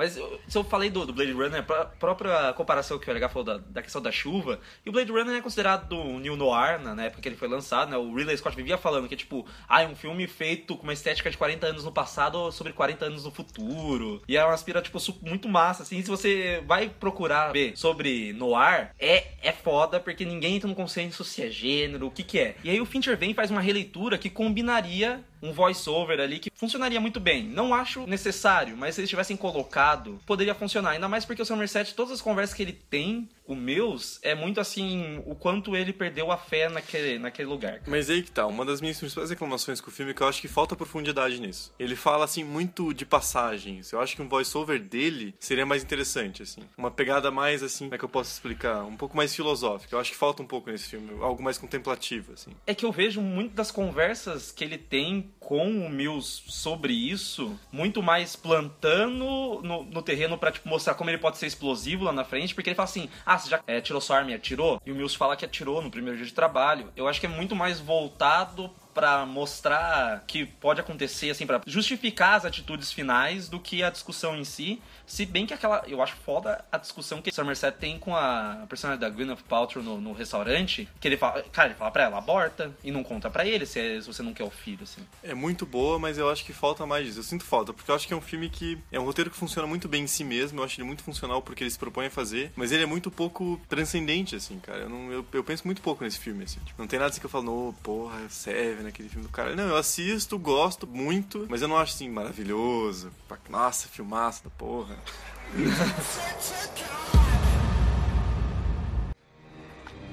[0.00, 3.44] Mas se eu falei do, do Blade Runner, a própria comparação que o LH falou
[3.44, 6.94] da, da questão da chuva, e o Blade Runner é considerado um New Noir na
[6.94, 7.98] na época que ele foi lançado, né?
[7.98, 11.30] O Ridley Scott vivia falando que, tipo, ah, é um filme feito com uma estética
[11.30, 14.22] de 40 anos no passado sobre 40 anos no futuro.
[14.26, 16.00] E é uma aspira, tipo, muito massa, assim.
[16.00, 21.22] Se você vai procurar ver sobre Noir, é, é foda, porque ninguém entra no consenso
[21.24, 22.56] se é gênero, o que que é.
[22.64, 26.50] E aí o Fincher vem e faz uma releitura que combinaria um voice-over ali que
[26.54, 27.44] funcionaria muito bem.
[27.44, 30.90] Não acho necessário, mas se eles tivessem colocado, poderia funcionar.
[30.90, 34.60] Ainda mais porque o Somerset, todas as conversas que ele tem, o meus, é muito
[34.60, 37.80] assim, o quanto ele perdeu a fé naquele, naquele lugar.
[37.86, 40.28] Mas aí que tá, uma das minhas principais reclamações com o filme é que eu
[40.28, 41.72] acho que falta profundidade nisso.
[41.78, 43.92] Ele fala, assim, muito de passagens.
[43.92, 46.62] Eu acho que um voice-over dele seria mais interessante, assim.
[46.76, 48.84] Uma pegada mais, assim, como é que eu posso explicar?
[48.84, 49.94] Um pouco mais filosófica.
[49.94, 51.10] Eu acho que falta um pouco nesse filme.
[51.20, 52.50] Algo mais contemplativo, assim.
[52.66, 57.58] É que eu vejo muito das conversas que ele tem com o Mills sobre isso,
[57.72, 62.12] muito mais plantando no, no terreno pra, tipo, mostrar como ele pode ser explosivo lá
[62.12, 64.80] na frente, porque ele fala assim, ah, já é, tirou sua arma e atirou?
[64.84, 66.92] E o Mills fala que atirou no primeiro dia de trabalho.
[66.96, 72.34] Eu acho que é muito mais voltado pra mostrar que pode acontecer, assim, pra justificar
[72.36, 74.80] as atitudes finais do que a discussão em si.
[75.06, 75.82] Se bem que aquela.
[75.88, 80.00] Eu acho foda a discussão que Somerset tem com a personagem da Gwyneth Paltrow no,
[80.00, 80.88] no restaurante.
[81.00, 81.42] Que ele fala.
[81.52, 82.70] Cara, ele fala pra ela, aborta.
[82.84, 85.00] E não conta pra ele se, é- se você não quer o filho, assim.
[85.22, 87.18] É muito boa, mas eu acho que falta mais disso.
[87.18, 89.36] Eu sinto falta, porque eu acho que é um filme que é um roteiro que
[89.36, 90.60] funciona muito bem em si mesmo.
[90.60, 93.10] Eu acho ele muito funcional porque ele se propõe a fazer, mas ele é muito
[93.10, 94.80] pouco transcendente, assim, cara.
[94.80, 96.60] Eu, não, eu, eu penso muito pouco nesse filme, assim.
[96.60, 99.54] Tipo, não tem nada assim que eu falo, "Ô, porra, serve naquele filme do cara.
[99.56, 103.10] Não, eu assisto, gosto muito, mas eu não acho assim maravilhoso.
[103.48, 104.96] Nossa, filmaço da porra.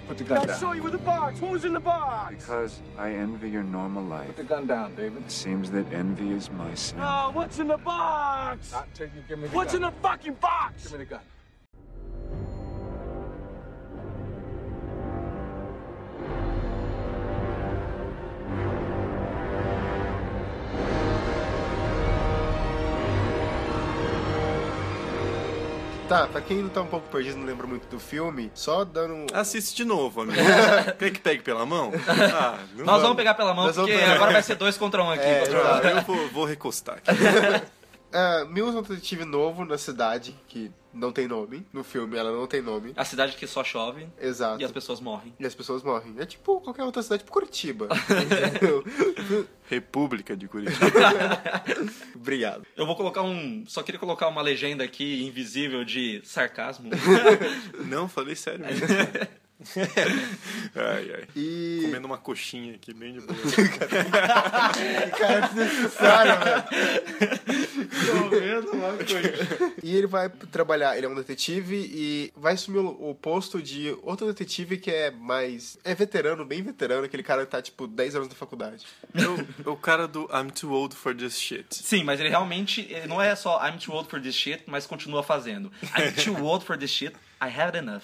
[0.08, 0.58] Put the gun I down.
[0.58, 1.42] saw you with the box.
[1.42, 2.36] What was in the box?
[2.38, 4.28] Because I envy your normal life.
[4.28, 5.24] Put the gun down, David.
[5.26, 6.98] It seems that envy is my sin.
[7.02, 8.72] Oh, what's in the box?
[8.72, 9.92] Not till you give me the What's in gun.
[9.94, 10.84] the fucking box?
[10.84, 11.20] Give me the gun.
[26.08, 29.26] Tá, pra quem tá um pouco perdido não lembra muito do filme, só dando um.
[29.34, 30.40] Assiste de novo, amigo.
[30.98, 31.92] Quer que pegue pela mão?
[32.34, 34.16] Ah, não Nós vamos pegar pela mão, Nós vamos porque pegar.
[34.16, 35.26] agora vai ser dois contra um aqui.
[35.26, 35.44] É,
[35.98, 37.12] eu vou, vou recostar aqui.
[38.12, 41.66] Ah, Mills é um detetive novo na cidade, que não tem nome.
[41.72, 42.94] No filme ela não tem nome.
[42.96, 44.62] A cidade que só chove Exato.
[44.62, 45.34] e as pessoas morrem.
[45.40, 46.16] E as pessoas morrem.
[46.18, 47.88] É tipo qualquer outra cidade, tipo Curitiba.
[48.10, 49.48] Entendeu?
[49.70, 50.86] República de Curitiba.
[52.16, 52.66] Obrigado.
[52.76, 53.64] Eu vou colocar um.
[53.68, 56.90] Só queria colocar uma legenda aqui invisível de sarcasmo.
[57.86, 58.88] Não, falei sério mesmo.
[60.76, 61.28] ai, ai.
[61.36, 61.80] E.
[61.86, 63.36] Comendo uma coxinha aqui, bem de boa.
[65.18, 66.64] Cara, desnecessário, velho.
[68.30, 69.74] Comendo uma coisa.
[69.82, 74.28] E ele vai trabalhar, ele é um detetive e vai assumir o, posto de outro
[74.28, 75.80] detetive que é mais.
[75.84, 78.86] É veterano, bem veterano, aquele cara que tá tipo 10 anos na faculdade.
[79.16, 81.66] É o, o cara do I'm too old for this shit.
[81.72, 84.86] Sim, mas ele realmente ele não é só I'm too old for this shit, mas
[84.86, 85.72] continua fazendo.
[85.98, 88.02] I'm too old for this shit, I have enough.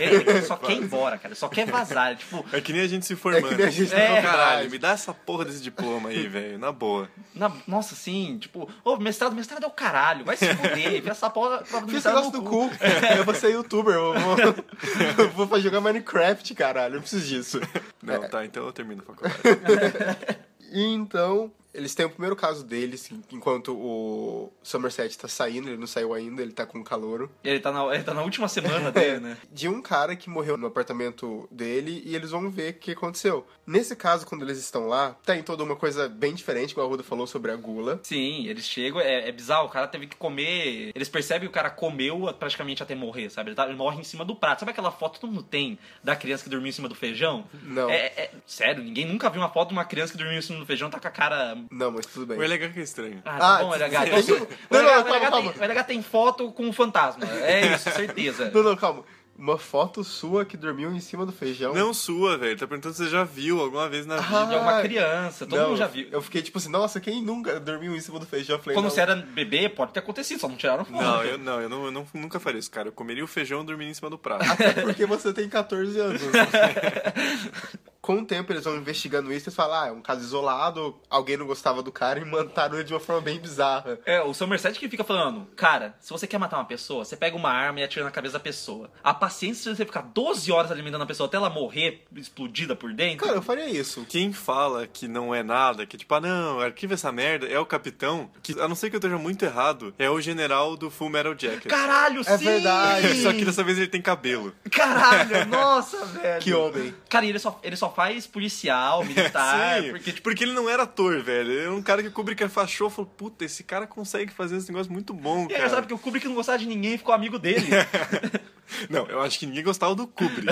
[0.00, 1.34] Ele, só quer ir embora, cara.
[1.34, 2.08] Só quer vazar.
[2.10, 3.48] Ele, tipo, É que nem a gente se É formando.
[3.48, 6.58] que nem a gente É, na Caralho, me dá essa porra desse diploma aí, velho.
[6.58, 7.08] Na boa.
[7.34, 10.24] na- nossa, assim, tipo, ô, mestrado, mestrado é o caralho.
[10.24, 11.00] Vai se fuder.
[11.00, 12.68] Vê essa porra do Fiz negócio no do cu.
[12.68, 12.74] cu.
[13.16, 14.36] Eu vou ser youtuber, eu vou,
[15.24, 16.96] eu vou pra jogar Minecraft, caralho.
[16.96, 17.60] Eu preciso disso.
[18.02, 19.38] Não, tá, então eu termino a faculdade.
[20.74, 26.12] Então, eles têm o primeiro caso deles, enquanto o Somerset tá saindo, ele não saiu
[26.14, 27.30] ainda, ele tá com calouro.
[27.42, 29.36] Ele tá, na, ele tá na última semana dele, né?
[29.50, 33.46] De um cara que morreu no apartamento dele e eles vão ver o que aconteceu.
[33.66, 37.02] Nesse caso, quando eles estão lá, tem toda uma coisa bem diferente, igual a Ruda
[37.02, 38.00] falou sobre a gula.
[38.02, 40.90] Sim, eles chegam, é, é bizarro, o cara teve que comer.
[40.94, 43.50] Eles percebem que o cara comeu praticamente até morrer, sabe?
[43.50, 44.60] Ele, tá- ele morre em cima do prato.
[44.60, 47.46] Sabe aquela foto que todo mundo tem da criança que dormiu em cima do feijão?
[47.62, 47.88] Não.
[47.88, 50.58] É, é- sério, ninguém nunca viu uma foto de uma criança que dormiu em cima
[50.58, 51.56] do feijão, tá com a cara.
[51.70, 52.38] Não, mas tudo bem.
[52.38, 53.22] O LH que é estranho.
[53.24, 54.06] Ah, tá Ah, bom, LH.
[54.06, 54.30] Então, se-
[54.70, 57.24] Não, LH, não, o LH calma, tem, o LH tem foto com um fantasma.
[57.42, 58.50] É isso, certeza.
[58.52, 59.04] Não, não, calma.
[59.34, 61.72] Uma foto sua que dormiu em cima do feijão.
[61.74, 62.56] Não sua, velho.
[62.56, 64.46] Tá perguntando se você já viu alguma vez na vida.
[64.46, 66.06] De alguma criança, todo Não, mundo já viu.
[66.12, 68.58] Eu fiquei tipo assim, nossa, quem nunca dormiu em cima do feijão?
[68.58, 68.90] Falei, Quando não.
[68.90, 71.02] você era bebê, pode ter acontecido, só não tiraram foto.
[71.02, 72.88] Não, eu não, eu não, eu não- nunca faria isso, cara.
[72.88, 74.44] Eu comeria o feijão dormindo em cima do prato.
[74.52, 76.20] Até porque você tem 14 anos.
[78.02, 81.36] Com o tempo eles vão investigando isso e falam, ah, é um caso isolado, alguém
[81.36, 83.96] não gostava do cara e mataram ele de uma forma bem bizarra.
[84.04, 87.36] É, o Somerset que fica falando, cara, se você quer matar uma pessoa, você pega
[87.36, 88.90] uma arma e atira na cabeça da pessoa.
[89.04, 92.92] A paciência de você ficar 12 horas alimentando a pessoa até ela morrer, explodida por
[92.92, 93.24] dentro.
[93.24, 94.04] Cara, eu faria isso.
[94.08, 97.64] Quem fala que não é nada, que tipo, ah não, arquiva essa merda, é o
[97.64, 101.08] capitão, que a não ser que eu esteja muito errado, é o general do Full
[101.08, 101.66] Metal Jacket.
[101.68, 102.44] Caralho, É sim!
[102.44, 103.14] verdade.
[103.22, 104.52] Só que dessa vez ele tem cabelo.
[104.72, 106.40] Caralho, nossa, velho.
[106.42, 106.92] Que homem.
[107.08, 110.68] Cara, e ele só, ele só faz policial, militar, Sim, porque, tipo, porque ele não
[110.68, 111.50] era ator, velho.
[111.50, 114.56] Ele era um cara que o Kubrick achou e falou, puta, esse cara consegue fazer
[114.56, 115.58] esse negócio muito bom, e é cara.
[115.58, 117.68] engraçado porque o Kubrick não gostava de ninguém e ficou amigo dele.
[118.88, 120.46] Não, eu acho que ninguém gostava do Kubrick.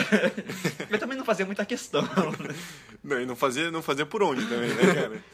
[0.91, 2.07] ele também não fazia muita questão.
[3.03, 5.25] não, e não fazia, não fazia por onde também, né, cara?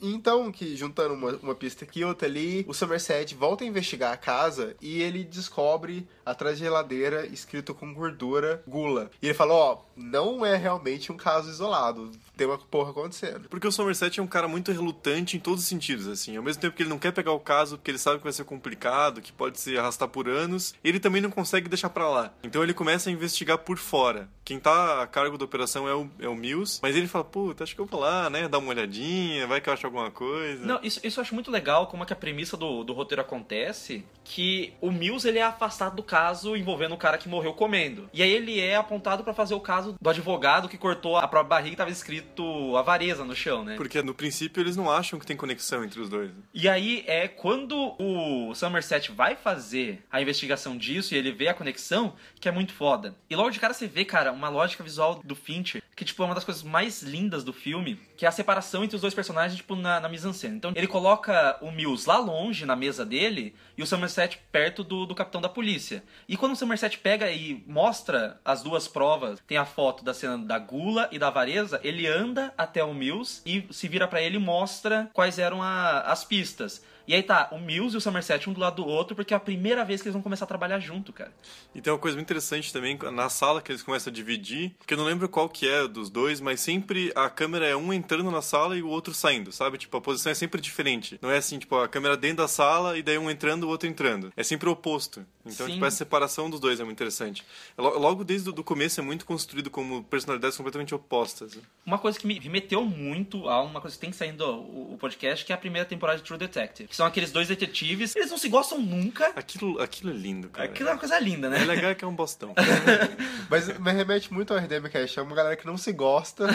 [0.00, 4.12] Então, que juntando uma, uma pista aqui e outra ali, o Somerset volta a investigar
[4.12, 9.10] a casa e ele descobre atrás da geladeira escrito com gordura gula.
[9.20, 13.48] E ele fala, ó, não é realmente um caso isolado, tem uma porra acontecendo.
[13.48, 16.36] Porque o Somerset é um cara muito relutante em todos os sentidos, assim.
[16.36, 18.32] Ao mesmo tempo que ele não quer pegar o caso, porque ele sabe que vai
[18.32, 22.32] ser complicado, que pode se arrastar por anos, ele também não consegue deixar pra lá.
[22.42, 24.28] Então ele começa a investigar por fora.
[24.44, 27.64] Quem tá a cargo da operação é o, é o Mills, mas ele fala, puta,
[27.64, 30.64] acho que eu vou lá, né, dar uma olhadinha, vai que eu acho alguma coisa.
[30.64, 33.20] Não, isso, isso eu acho muito legal, como é que a premissa do, do roteiro
[33.20, 38.08] acontece, que o Mills ele é afastado do caso envolvendo o cara que morreu comendo.
[38.12, 41.58] E aí ele é apontado pra fazer o caso do advogado que cortou a própria
[41.58, 43.76] barriga tava escrito avareza no chão, né?
[43.76, 46.30] Porque no princípio eles não acham que tem conexão entre os dois.
[46.52, 51.54] E aí é quando o Somerset vai fazer a investigação disso e ele vê a
[51.54, 53.14] conexão, que é muito foda.
[53.28, 56.26] E logo de cara você vê, cara, uma lógica visual do Fincher, que tipo é
[56.26, 59.56] uma das coisas mais lindas do filme, que é a separação entre os dois personagens,
[59.56, 60.56] tipo, na, na mise-en-scène.
[60.56, 65.06] Então ele coloca o Mills lá longe, na mesa dele, e o Somerset perto do,
[65.06, 66.02] do capitão da polícia.
[66.28, 70.38] E quando o Somerset pega e mostra as duas provas, tem a foto da cena
[70.38, 74.36] da gula e da avareza, ele anda até o Mills e se vira pra ele
[74.36, 76.82] e mostra quais eram a- as pistas.
[77.06, 79.36] E aí tá o Mills e o Somerset um do lado do outro, porque é
[79.36, 81.32] a primeira vez que eles vão começar a trabalhar junto, cara.
[81.74, 84.94] E tem uma coisa muito interessante também, na sala que eles começam a dividir, que
[84.94, 88.30] eu não lembro qual que é dos dois, mas sempre a câmera é um entrando
[88.30, 89.76] na sala e o outro saindo, sabe?
[89.78, 91.18] Tipo, a posição é sempre diferente.
[91.20, 93.88] Não é assim, tipo, a câmera dentro da sala e daí um entrando, o outro
[93.88, 94.32] entrando.
[94.36, 95.24] É sempre o oposto.
[95.46, 95.74] Então, Sim.
[95.74, 97.44] tipo, essa separação dos dois é muito interessante.
[97.76, 101.58] Lo- Logo desde o começo é muito construído como personalidades completamente opostas.
[101.84, 105.52] Uma coisa que me remeteu muito a uma coisa que tem saindo o podcast, que
[105.52, 106.93] é a primeira temporada de True Detective.
[106.94, 109.32] Que são aqueles dois detetives, eles não se gostam nunca.
[109.34, 110.68] Aquilo, aquilo é lindo, cara.
[110.68, 111.60] Aquilo é uma coisa linda, né?
[111.60, 112.54] É legal que é um bostão.
[113.50, 115.18] Mas me remete muito ao RDM Cast.
[115.18, 116.46] É uma galera que não se gosta.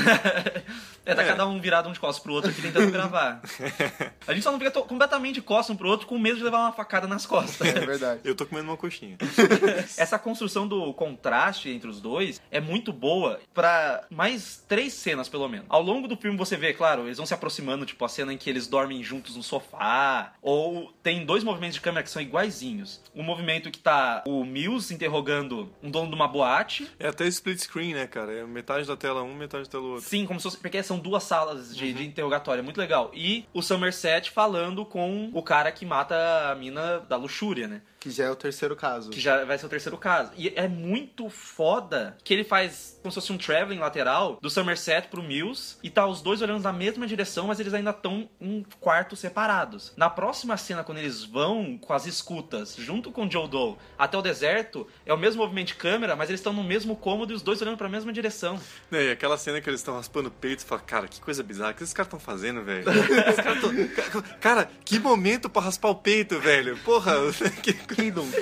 [1.05, 1.25] É, tá É.
[1.27, 3.41] cada um virado um de costas pro outro aqui tentando gravar.
[4.25, 6.59] A gente só não fica completamente de costas um pro outro com medo de levar
[6.59, 7.67] uma facada nas costas.
[7.67, 8.21] É verdade.
[8.23, 9.17] Eu tô comendo uma coxinha.
[9.97, 15.49] Essa construção do contraste entre os dois é muito boa pra mais três cenas, pelo
[15.49, 15.65] menos.
[15.67, 18.37] Ao longo do filme você vê, claro, eles vão se aproximando, tipo a cena em
[18.37, 23.01] que eles dormem juntos no sofá, ou tem dois movimentos de câmera que são iguaizinhos.
[23.15, 27.59] Um movimento que tá o Mills interrogando um dono de uma boate, É até split
[27.59, 28.31] screen, né, cara?
[28.31, 30.07] É metade da tela um, metade da tela outro.
[30.07, 30.57] Sim, como se fosse.
[30.57, 33.11] Porque são duas salas de, de interrogatório, é muito legal.
[33.13, 37.81] E o Somerset falando com o cara que mata a mina da luxúria, né?
[37.99, 39.09] Que já é o terceiro caso.
[39.09, 40.31] Que já vai ser o terceiro caso.
[40.37, 45.07] E é muito foda que ele faz como se fosse um traveling lateral do Somerset
[45.07, 48.65] pro Mills e tá os dois olhando na mesma direção, mas eles ainda estão em
[48.79, 49.93] quartos separados.
[49.95, 54.17] Na próxima cena, quando eles vão com as escutas junto com o Joe Doe até
[54.17, 57.35] o deserto, é o mesmo movimento de câmera, mas eles estão no mesmo cômodo e
[57.35, 58.59] os dois olhando pra mesma direção.
[58.91, 61.43] É, e aquela cena que eles estão raspando o peito, você fala, cara, que coisa
[61.43, 62.85] bizarra, o que esses caras estão fazendo, velho?
[64.39, 66.77] Cara, que momento pra raspar o peito, velho?
[66.79, 67.13] Porra,
[67.61, 67.73] que...
[67.95, 68.37] Quem nunca?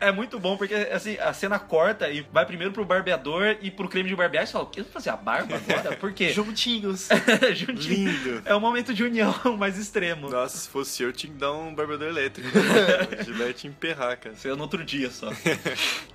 [0.00, 3.88] É muito bom porque assim, a cena corta e vai primeiro pro barbeador e pro
[3.88, 4.44] creme de barbear.
[4.44, 4.80] E você fala, o que?
[4.80, 5.96] Eu vou fazer a barba agora?
[5.96, 6.30] Por quê?
[6.30, 7.08] Juntinhos.
[7.54, 8.10] Juntinho.
[8.10, 8.42] lindo.
[8.44, 10.28] É um momento de união mais extremo.
[10.28, 12.48] Nossa, se fosse eu, eu tinha que dar um barbeador elétrico.
[13.38, 14.34] Vai te emperrar, cara.
[14.34, 15.28] Isso é no outro dia só.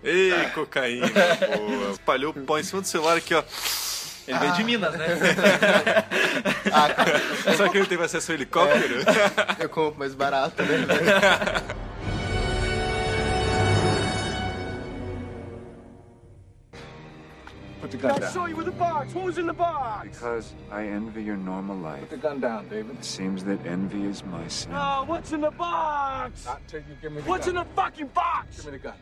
[0.04, 1.08] Ei, cocaína,
[1.56, 1.92] boa.
[1.92, 3.44] Espalhou o pó em cima do celular aqui, ó.
[4.28, 5.08] Ele veio de Minas, né?
[6.72, 7.22] Ah, cara,
[7.56, 8.96] Será que ele teve acesso ao helicóptero?
[9.58, 10.86] eu compro mais barato, né?
[17.88, 18.32] Put the gun I down.
[18.34, 19.14] saw you with the box.
[19.16, 20.10] What was in the box?
[20.10, 22.02] Because I envy your normal life.
[22.02, 22.98] Put the gun down, David.
[23.00, 24.74] It seems that envy is my sin.
[24.74, 26.46] Oh, what's in the box?
[26.46, 27.66] Not till you give me the What's in gun.
[27.66, 28.58] the fucking box?
[28.58, 28.94] Give me the gun.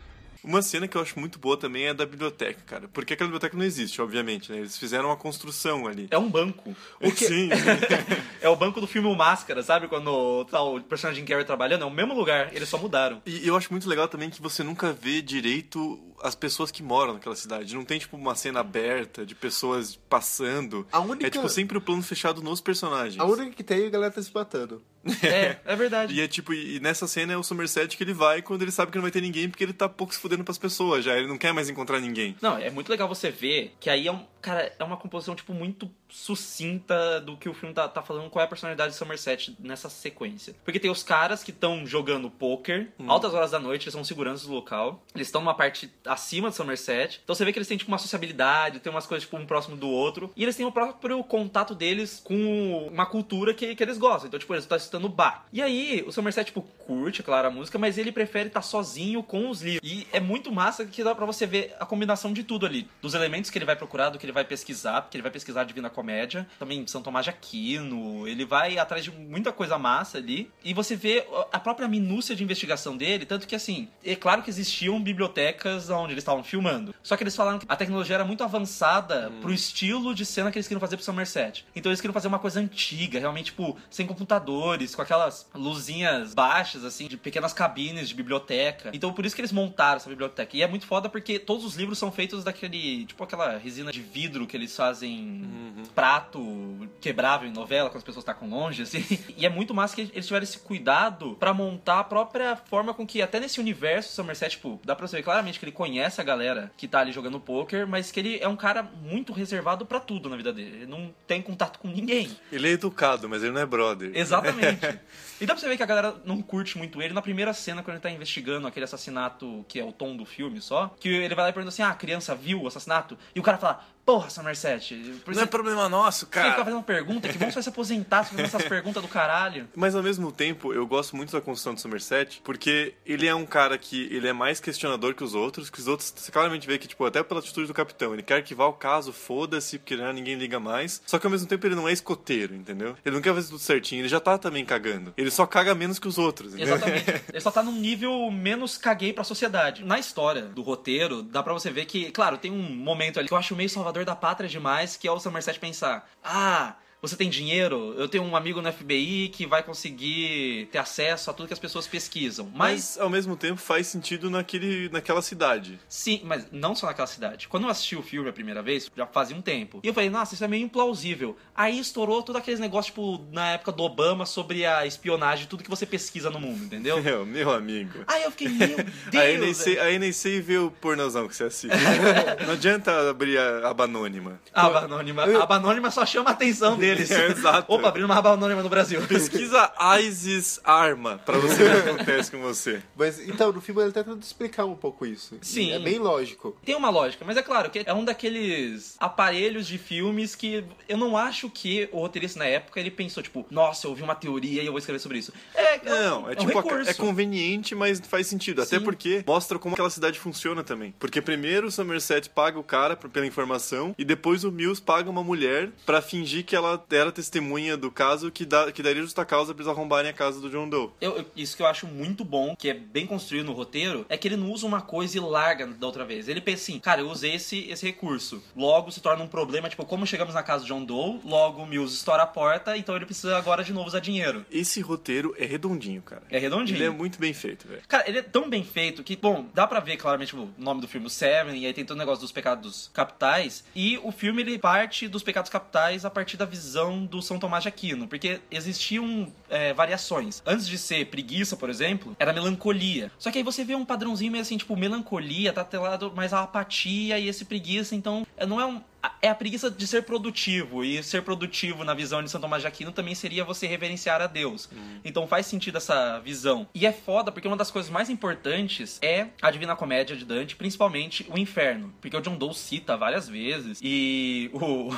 [0.43, 2.87] Uma cena que eu acho muito boa também é a da biblioteca, cara.
[2.93, 4.59] Porque aquela biblioteca não existe, obviamente, né?
[4.59, 6.07] Eles fizeram uma construção ali.
[6.11, 6.75] É um banco.
[7.01, 7.25] O que...
[7.25, 7.49] Sim,
[8.39, 9.87] É o banco do filme O Máscara, sabe?
[9.87, 13.23] Quando tá o personagem Carey trabalhando, é o mesmo lugar, eles só mudaram.
[13.25, 17.13] E eu acho muito legal também que você nunca vê direito as pessoas que moram
[17.13, 17.75] naquela cidade.
[17.75, 20.87] Não tem, tipo, uma cena aberta de pessoas passando.
[20.91, 23.19] A única- É, tipo, sempre o plano fechado nos personagens.
[23.19, 24.81] A única que tem é a galera tá se matando.
[25.23, 26.13] É, é verdade.
[26.15, 28.91] E é tipo, e nessa cena é o Somerset que ele vai quando ele sabe
[28.91, 31.15] que não vai ter ninguém, porque ele tá pouco se fudendo pras pessoas já.
[31.17, 32.35] Ele não quer mais encontrar ninguém.
[32.41, 34.25] Não, é muito legal você ver que aí é um.
[34.45, 38.43] Cara, é uma composição, tipo, muito sucinta do que o filme tá, tá falando, qual
[38.43, 40.55] é a personalidade de Somerset nessa sequência.
[40.63, 44.45] Porque tem os caras que estão jogando poker, altas horas da noite, eles são seguranças
[44.45, 45.03] do local.
[45.15, 47.21] Eles estão numa parte acima de Somerset.
[47.23, 49.75] Então você vê que eles têm, tipo, uma sociabilidade, tem umas coisas, tipo, um próximo
[49.75, 50.31] do outro.
[50.35, 54.27] E eles têm o próprio contato deles com uma cultura que, que eles gostam.
[54.27, 55.47] Então, tipo, eles estão escutando bar.
[55.51, 59.49] E aí, o Somerset, tipo, curte, claro, a música, mas ele prefere estar sozinho com
[59.49, 59.81] os livros.
[59.83, 62.87] E é muito massa que dá pra você ver a combinação de tudo ali.
[63.01, 65.61] Dos elementos que ele vai procurar, do que ele vai pesquisar, porque ele vai pesquisar
[65.61, 70.19] a Divina Comédia, também São Tomás de Aquino, ele vai atrás de muita coisa massa
[70.19, 70.51] ali.
[70.63, 74.49] E você vê a própria minúcia de investigação dele, tanto que assim, é claro que
[74.49, 76.93] existiam bibliotecas onde eles estavam filmando.
[77.01, 80.57] Só que eles falaram que a tecnologia era muito avançada pro estilo de cena que
[80.57, 81.65] eles queriam fazer pro Somerset.
[81.75, 86.83] Então eles queriam fazer uma coisa antiga, realmente, tipo, sem computadores, com aquelas luzinhas baixas,
[86.83, 88.91] assim, de pequenas cabines de biblioteca.
[88.93, 90.57] Então por isso que eles montaram essa biblioteca.
[90.57, 94.01] E é muito foda porque todos os livros são feitos daquele, tipo, aquela resina de
[94.01, 99.03] vidro que eles fazem prato quebrável em novela, quando as pessoas estão longe, assim.
[99.37, 103.05] E é muito massa que eles tiveram esse cuidado pra montar a própria forma com
[103.05, 106.21] que, até nesse universo, o Somerset, tipo, dá pra você ver claramente que ele conhece
[106.21, 109.85] a galera que tá ali jogando poker, mas que ele é um cara muito reservado
[109.85, 110.77] pra tudo na vida dele.
[110.77, 112.29] Ele não tem contato com ninguém.
[112.51, 114.11] Ele é educado, mas ele não é brother.
[114.13, 114.85] Exatamente.
[115.39, 117.83] e dá pra você ver que a galera não curte muito ele na primeira cena,
[117.83, 120.95] quando ele tá investigando aquele assassinato que é o tom do filme só.
[120.99, 123.17] Que ele vai lá e pergunta assim: ah, a criança viu o assassinato?
[123.33, 123.94] E o cara fala.
[124.05, 124.95] Porra, Somerset.
[125.25, 126.65] Por Não é problema nosso, que ele fica cara.
[126.65, 129.67] fazendo pergunta, que bom você vai se aposentar fazendo essas perguntas do caralho.
[129.75, 133.45] Mas ao mesmo tempo, eu gosto muito da construção do Somerset, porque ele é um
[133.47, 136.77] cara que ele é mais questionador que os outros, que os outros, você claramente vê
[136.77, 140.13] que, tipo, até pela atitude do capitão, ele quer arquivar o caso, foda-se, porque já
[140.13, 141.01] ninguém liga mais.
[141.05, 142.95] Só que ao mesmo tempo ele não é escoteiro, entendeu?
[143.03, 145.13] Ele não quer fazer tudo certinho, ele já tá também cagando.
[145.17, 146.75] Ele só caga menos que os outros, entendeu?
[146.75, 147.23] Exatamente.
[147.33, 149.83] Ele só tá num nível menos caguei pra sociedade.
[149.83, 153.33] Na história do roteiro, dá pra você ver que, claro, tem um momento ali que
[153.33, 156.75] eu acho meio salvador da pátria demais, que é o Somerset pensar: ah.
[157.07, 157.93] Você tem dinheiro?
[157.97, 161.59] Eu tenho um amigo no FBI que vai conseguir ter acesso a tudo que as
[161.59, 162.49] pessoas pesquisam.
[162.53, 165.79] Mas, Mas ao mesmo tempo faz sentido naquele, naquela cidade.
[165.87, 167.47] sim, mas não só naquela cidade.
[167.47, 169.79] Quando eu assisti o filme a primeira vez, já fazia um tempo.
[169.83, 171.37] E eu falei, nossa, isso é meio implausível.
[171.53, 175.69] Aí estourou todo aqueles negócios, tipo, na época do Obama, sobre a espionagem, tudo que
[175.69, 177.01] você pesquisa no mundo, entendeu?
[177.01, 177.99] Meu, meu amigo.
[178.07, 178.85] Aí eu fiquei, meu Deus!
[179.15, 181.75] Aí nem, sei, aí nem sei ver o pornozão que você assiste.
[182.45, 184.39] não adianta abrir a aba anônima.
[184.53, 187.11] A aba anônima, a aba anônima só chama a atenção deles.
[187.11, 187.71] É, exato.
[187.73, 189.01] Opa, abrindo uma aba anônima no Brasil.
[189.07, 192.81] Pesquisa ISIS arma pra você ver o que acontece com você.
[192.95, 195.37] Mas então, no filme ele tá tentando explicar um pouco isso.
[195.41, 195.71] Sim.
[195.71, 196.57] É bem lógico.
[196.65, 200.97] Tem uma lógica, mas é claro que é um daqueles aparelhos de filmes que eu
[200.97, 204.61] não acho que o roteirista na época ele pensou, tipo, nossa, eu ouvi uma teoria
[204.61, 205.33] e eu vou escrever sobre isso.
[205.53, 206.89] É, Não, é, um tipo, recurso.
[206.89, 208.61] é conveniente, mas faz sentido.
[208.61, 208.83] Até Sim.
[208.83, 210.93] porque mostra como aquela cidade funciona também.
[210.99, 215.23] Porque primeiro o Somerset paga o cara pela informação e depois o Mills paga uma
[215.23, 219.53] mulher pra fingir que ela era testemunha do caso que, dá, que daria justa causa
[219.53, 220.89] pra eles arrombarem a casa do John Doe.
[221.01, 224.17] Eu- eu- isso que eu acho muito bom, que é bem construído no roteiro, é
[224.17, 226.27] que ele não usa uma coisa e larga da outra vez.
[226.27, 228.41] Ele pensa assim, cara, eu usei esse, esse recurso.
[228.55, 231.67] Logo se torna um problema, tipo, como chegamos na casa do John Doe, logo o
[231.67, 234.45] Mills estoura a porta, então ele precisa agora de novo usar dinheiro.
[234.51, 236.23] Esse roteiro é redondinho, cara.
[236.29, 236.77] É redondinho.
[236.77, 237.81] Ele é muito bem feito, velho.
[237.87, 240.87] Cara, ele é tão bem feito que, bom, dá pra ver claramente o nome do
[240.87, 243.63] filme, o Seven, e aí tem todo o negócio dos pecados capitais.
[243.75, 246.64] E o filme, ele parte dos pecados capitais a partir da visão
[247.09, 250.41] do São Tomás de Aquino, porque existiam é, variações.
[250.45, 253.11] Antes de ser preguiça, por exemplo, era melancolia.
[253.17, 256.41] Só que aí você vê um padrãozinho meio assim, tipo, melancolia, tá atrelado mais a
[256.41, 258.81] apatia e esse preguiça, então não é um.
[259.21, 260.83] É a preguiça de ser produtivo.
[260.83, 264.27] E ser produtivo na visão de São Tomás de Aquino também seria você reverenciar a
[264.27, 264.69] Deus.
[265.03, 266.67] Então faz sentido essa visão.
[266.73, 270.55] E é foda porque uma das coisas mais importantes é a Divina Comédia de Dante,
[270.55, 271.93] principalmente o Inferno.
[272.01, 273.79] Porque o John Doe cita várias vezes.
[273.81, 274.89] E o,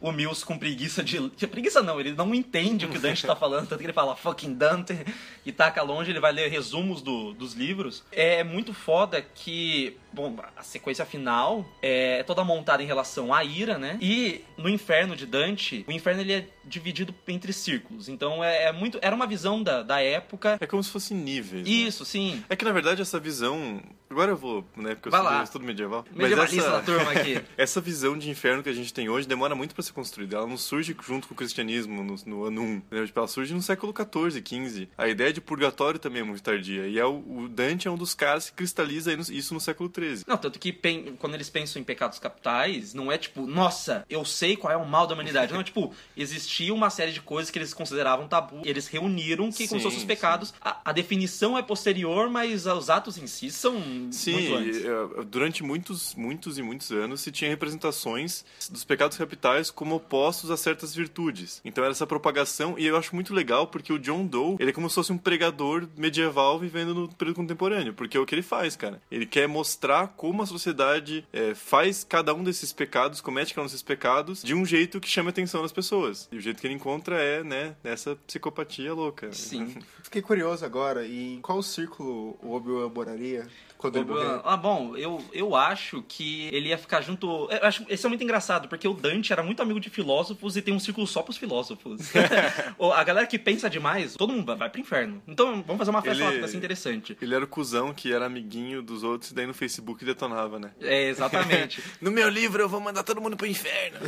[0.00, 1.18] o Mills com preguiça de.
[1.46, 3.66] preguiça não, ele não entende o que o Dante tá falando.
[3.68, 4.96] Tanto que ele fala fucking Dante
[5.44, 8.04] e taca longe, ele vai ler resumos do- dos livros.
[8.12, 9.96] É muito foda que.
[10.12, 13.98] Bom, a sequência final é toda montada em relação à ira, né?
[14.00, 18.08] E no inferno de Dante, o inferno ele é dividido entre círculos.
[18.08, 18.98] Então é, é muito.
[19.02, 20.58] Era uma visão da, da época.
[20.60, 21.64] É como se fossem níveis.
[21.64, 21.70] né?
[21.70, 22.42] Isso, sim.
[22.48, 23.82] É que na verdade essa visão.
[24.10, 24.96] Agora eu vou, né?
[24.96, 25.38] Porque eu Vai sou, lá.
[25.38, 26.04] eu estudo medieval.
[26.12, 27.40] Medievalista da turma aqui.
[27.56, 30.36] essa visão de inferno que a gente tem hoje demora muito pra ser construída.
[30.36, 32.72] Ela não surge junto com o cristianismo no, no ano 1.
[32.74, 33.06] entendeu?
[33.06, 34.88] Tipo, ela surge no século XIV, XV.
[34.98, 36.88] A ideia de purgatório também é muito tardia.
[36.88, 40.24] E é o, o Dante é um dos caras que cristaliza isso no século XIII.
[40.26, 44.24] Não, tanto que pen- quando eles pensam em pecados capitais, não é tipo, nossa, eu
[44.24, 45.52] sei qual é o mal da humanidade.
[45.52, 48.60] Não, é tipo, existia uma série de coisas que eles consideravam tabu.
[48.64, 50.52] Eles reuniram que como se Sim, fossem os pecados.
[50.60, 55.24] A, a definição é posterior, mas os atos em si são muito Sim, e, eh,
[55.26, 60.56] durante muitos, muitos e muitos anos se tinha representações dos pecados capitais como opostos a
[60.56, 61.60] certas virtudes.
[61.64, 64.72] Então era essa propagação, e eu acho muito legal porque o John Doe, ele é
[64.72, 68.42] como se fosse um pregador medieval vivendo no período contemporâneo, porque é o que ele
[68.42, 69.00] faz, cara.
[69.10, 73.66] Ele quer mostrar como a sociedade eh, faz cada um desses pecados, comete cada um
[73.66, 76.28] desses pecados, de um jeito que chama a atenção das pessoas.
[76.32, 79.32] E o jeito que ele encontra é, né, nessa psicopatia louca.
[79.32, 79.76] Sim.
[80.02, 83.46] Fiquei curioso agora, em qual círculo o Obi-Wan moraria
[83.80, 84.40] quando ele morrer?
[84.44, 87.48] Ah, bom, eu, eu acho que ele ia ficar junto.
[87.50, 90.62] Eu acho esse é muito engraçado, porque o Dante era muito amigo de filósofos e
[90.62, 92.00] tem um círculo só pros filósofos.
[92.94, 95.22] A galera que pensa demais, todo mundo vai- pro inferno.
[95.26, 97.16] Então vamos fazer uma festa Ele- lá que vai ser interessante.
[97.20, 100.72] Ele era o cuzão que era amiguinho dos outros e daí no Facebook detonava, né?
[100.80, 101.82] É, exatamente.
[102.00, 103.98] No meu livro eu vou mandar todo mundo pro inferno.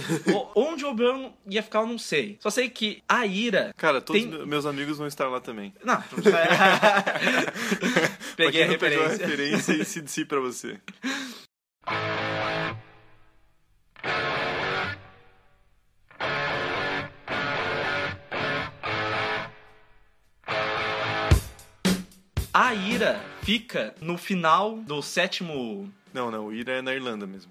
[0.54, 2.37] O- Onde o Obi-Wan ia ficar, eu não sei.
[2.40, 3.72] Só sei que a ira.
[3.76, 5.72] Cara, todos Tem- me- meus amigos vão estar lá também.
[5.85, 6.02] Não.
[8.37, 9.26] Peguei a pegou a referência.
[9.62, 10.81] Se si pra você.
[22.55, 27.51] A ira fica no final do sétimo Não, não, o Ira é na Irlanda mesmo.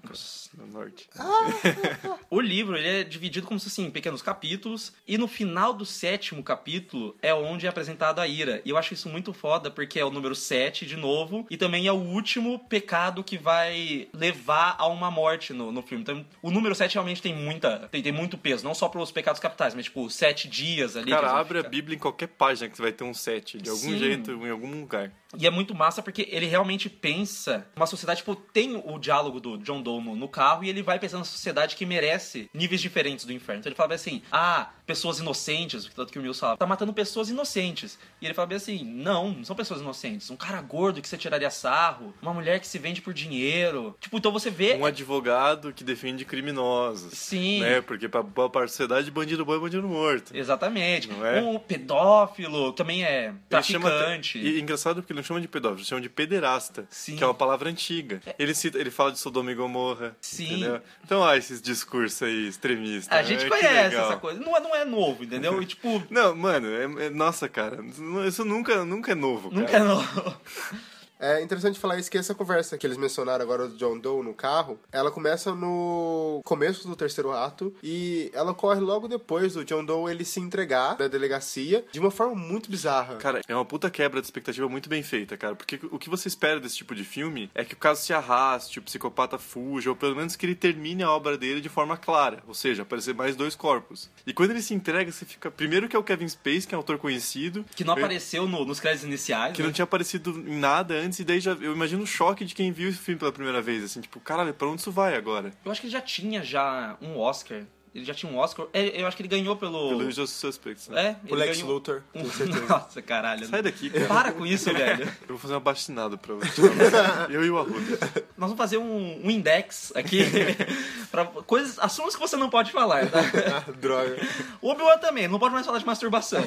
[0.56, 1.08] No norte.
[2.30, 5.84] O livro ele é dividido como se assim, em pequenos capítulos, e no final do
[5.84, 8.62] sétimo capítulo é onde é apresentado a ira.
[8.64, 11.86] E eu acho isso muito foda, porque é o número 7 de novo, e também
[11.86, 16.02] é o último pecado que vai levar a uma morte no, no filme.
[16.02, 17.88] Então, o número 7 realmente tem muita.
[17.90, 21.10] Tem, tem muito peso, não só pros pecados capitais, mas tipo, sete dias ali.
[21.10, 21.62] Cara, abre a.
[21.62, 23.98] Bíblia em qualquer página que você vai ter um 7, de algum Sim.
[23.98, 25.10] jeito, em algum lugar.
[25.38, 29.58] E é muito massa porque ele realmente pensa uma sociedade, tipo, tem o diálogo do
[29.58, 33.32] John Doe no, carro e ele vai pensando na sociedade que merece níveis diferentes do
[33.32, 33.60] inferno.
[33.60, 36.92] Então ele fala bem assim, ah, pessoas inocentes, tanto que o Mills fala, tá matando
[36.92, 37.98] pessoas inocentes.
[38.20, 40.30] E ele fala bem assim, não, não são pessoas inocentes.
[40.30, 43.96] Um cara gordo que você tiraria sarro, uma mulher que se vende por dinheiro.
[44.00, 44.76] Tipo, então você vê...
[44.76, 47.12] Um advogado que defende criminosos.
[47.18, 47.60] Sim.
[47.60, 47.80] Né?
[47.80, 50.36] Porque pra da sociedade, bandido bom é bandido morto.
[50.36, 51.08] Exatamente.
[51.08, 51.40] Não é?
[51.40, 54.38] Um pedófilo também é Ele chama até- traficante.
[54.38, 56.84] E engraçado porque ele não chama de pedófilo, chama de pederasta.
[56.90, 57.16] Sim.
[57.16, 58.20] Que é uma palavra antiga.
[58.38, 60.16] Ele, cita, ele fala de Sodoma e Gomorra.
[60.20, 60.46] Sim.
[60.46, 60.80] Entendeu?
[61.04, 63.12] Então, ah, esses discursos aí extremistas.
[63.16, 63.24] A né?
[63.28, 64.40] gente Que conhece essa coisa.
[64.40, 65.62] Não é, não é novo, entendeu?
[65.62, 67.78] E tipo, Não, mano, é- é- nossa, cara,
[68.26, 69.60] isso nunca, nunca é novo, cara.
[69.60, 70.36] nunca é novo.
[71.24, 74.34] É interessante falar isso que essa conversa que eles mencionaram agora do John Doe no
[74.34, 79.84] carro, ela começa no começo do terceiro ato e ela ocorre logo depois do John
[79.84, 83.16] Doe ele se entregar na delegacia de uma forma muito bizarra.
[83.18, 85.54] Cara, é uma puta quebra de expectativa muito bem feita, cara.
[85.54, 88.80] Porque o que você espera desse tipo de filme é que o caso se arraste,
[88.80, 92.42] o psicopata fuja, ou pelo menos que ele termine a obra dele de forma clara.
[92.48, 94.10] Ou seja, aparecer mais dois corpos.
[94.26, 95.50] E quando ele se entrega, você fica.
[95.52, 97.64] Primeiro que é o Kevin Space, que é um autor conhecido.
[97.76, 99.52] Que não Eu- apareceu no- nos créditos iniciais.
[99.54, 99.66] Que né?
[99.66, 101.52] não tinha aparecido em nada antes, e daí já.
[101.52, 104.54] Eu imagino o choque de quem viu esse filme pela primeira vez, assim, tipo, caralho,
[104.54, 105.52] pra onde isso vai agora?
[105.64, 107.64] Eu acho que ele já tinha já um Oscar.
[107.94, 108.66] Ele já tinha um Oscar.
[108.72, 109.88] É, Eu acho que ele ganhou pelo.
[109.90, 111.16] Pelo Usual Suspects, né?
[111.28, 112.64] É, O Lex ganhou Luthor, com certeza.
[112.66, 113.46] Nossa, caralho.
[113.46, 114.06] Sai daqui, cara.
[114.06, 115.04] Para com isso, velho.
[115.22, 116.62] Eu vou fazer uma bacinada pra você.
[117.28, 117.98] eu e o Arruda.
[118.36, 120.24] Nós vamos fazer um, um index aqui
[121.12, 123.20] pra coisas, assuntos que você não pode falar, tá?
[123.58, 124.16] Ah, Droga.
[124.62, 126.42] O Obi-Wan também, não pode mais falar de masturbação.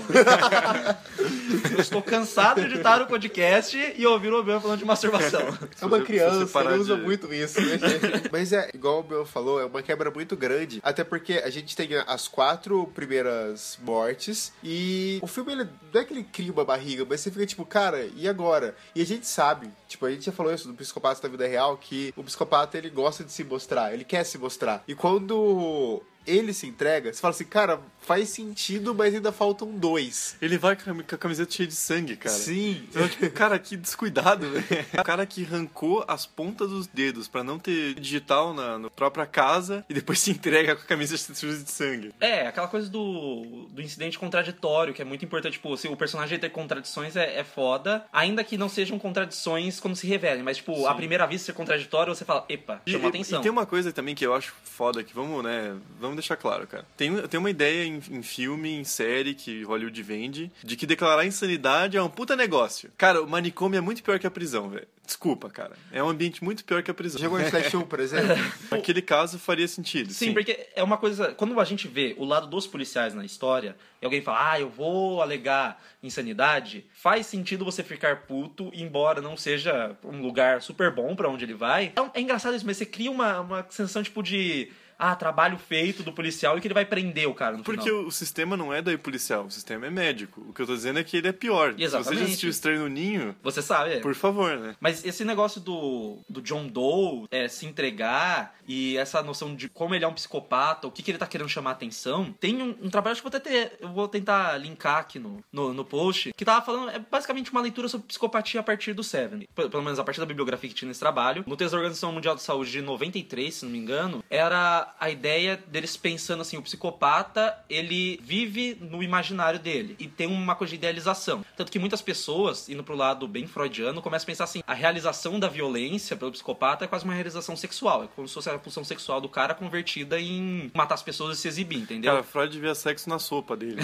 [1.72, 5.42] Eu estou cansado de editar o podcast e ouvir o Obi-Wan falando de masturbação.
[5.82, 8.30] É uma criança, ele usa de- muito isso, né, gente?
[8.32, 10.80] Mas é, igual o Bill falou, é uma quebra muito grande.
[10.84, 16.04] Até porque a gente tem as quatro primeiras mortes e o filme, ele, não é
[16.04, 18.76] que ele cria uma barriga, mas você fica tipo, cara, e agora?
[18.94, 21.78] E a gente sabe, tipo, a gente já falou isso do psicopata da vida real,
[21.78, 24.84] que o psicopata, ele gosta de se mostrar, ele quer se mostrar.
[24.88, 30.36] E quando ele se entrega, você fala assim, cara, faz sentido, mas ainda faltam dois.
[30.42, 32.36] Ele vai com a camiseta cheia de sangue, cara.
[32.36, 32.84] Sim.
[32.90, 34.66] Então, tipo, cara, que descuidado, velho.
[35.00, 39.26] O cara que arrancou as pontas dos dedos pra não ter digital na, na própria
[39.26, 42.12] casa e depois se entrega com a camisa suja de sangue.
[42.20, 45.54] É, aquela coisa do, do incidente contraditório, que é muito importante.
[45.54, 49.96] Tipo, se o personagem ter contradições é, é foda, ainda que não sejam contradições quando
[49.96, 50.44] se revelem.
[50.44, 53.40] Mas, tipo, à primeira vista ser contraditório, você fala, epa, chamou e- atenção.
[53.40, 56.68] e tem uma coisa também que eu acho foda, que vamos, né, vamos deixar claro,
[56.68, 56.86] cara.
[56.98, 61.26] Tem, tem uma ideia em, em filme, em série que Hollywood vende, de que declarar
[61.26, 62.92] insanidade é um puta negócio.
[62.98, 64.88] Cara, o manicômio é muito pior que a prisão, velho.
[65.06, 65.74] Desculpa, cara.
[65.92, 67.22] É um ambiente muito pior que a prisão.
[67.22, 68.36] Jogou em Flash 1, por exemplo.
[68.72, 70.12] Naquele caso faria sentido.
[70.12, 71.32] Sim, porque é uma coisa.
[71.34, 74.70] Quando a gente vê o lado dos policiais na história, e alguém fala, ah, eu
[74.70, 81.16] vou alegar insanidade, faz sentido você ficar puto, embora não seja um lugar super bom
[81.16, 81.86] pra onde ele vai.
[81.86, 84.72] Então, é engraçado isso, mas você cria uma, uma sensação tipo de.
[84.98, 88.06] Ah, trabalho feito do policial e que ele vai prender o cara no Porque final.
[88.06, 90.42] o, sistema não é daí policial, o sistema é médico.
[90.50, 91.72] O que eu tô dizendo é que ele é pior.
[91.72, 92.20] Se você Exatamente.
[92.20, 94.00] já assistiu Estranho no Ninho, Você sabe, é.
[94.00, 94.76] por favor, né?
[94.80, 99.94] Mas esse negócio do, do John Doe é, se entregar e essa noção de como
[99.94, 102.76] ele é um psicopata, o que, que ele tá querendo chamar a atenção, tem um,
[102.82, 105.74] um trabalho, acho que eu vou, até ter, eu vou tentar linkar aqui no, no,
[105.74, 109.48] no post, que tava falando, é basicamente uma leitura sobre psicopatia a partir do Seven.
[109.54, 111.44] Pelo menos a partir da bibliografia que tinha nesse trabalho.
[111.46, 115.10] No texto da Organização Mundial de Saúde de 93, se não me engano, era a
[115.10, 120.72] ideia deles pensando assim, o psicopata, ele vive no imaginário dele e tem uma coisa
[120.72, 121.46] de idealização.
[121.56, 125.40] Tanto que muitas pessoas, indo pro lado bem freudiano, começam a pensar assim, a realização
[125.40, 128.04] da violência pelo psicopata é quase uma realização sexual.
[128.04, 131.42] É como se fosse a pulsão sexual do cara convertida em matar as pessoas e
[131.42, 132.12] se exibir, entendeu?
[132.12, 133.78] Cara, Freud via sexo na sopa dele.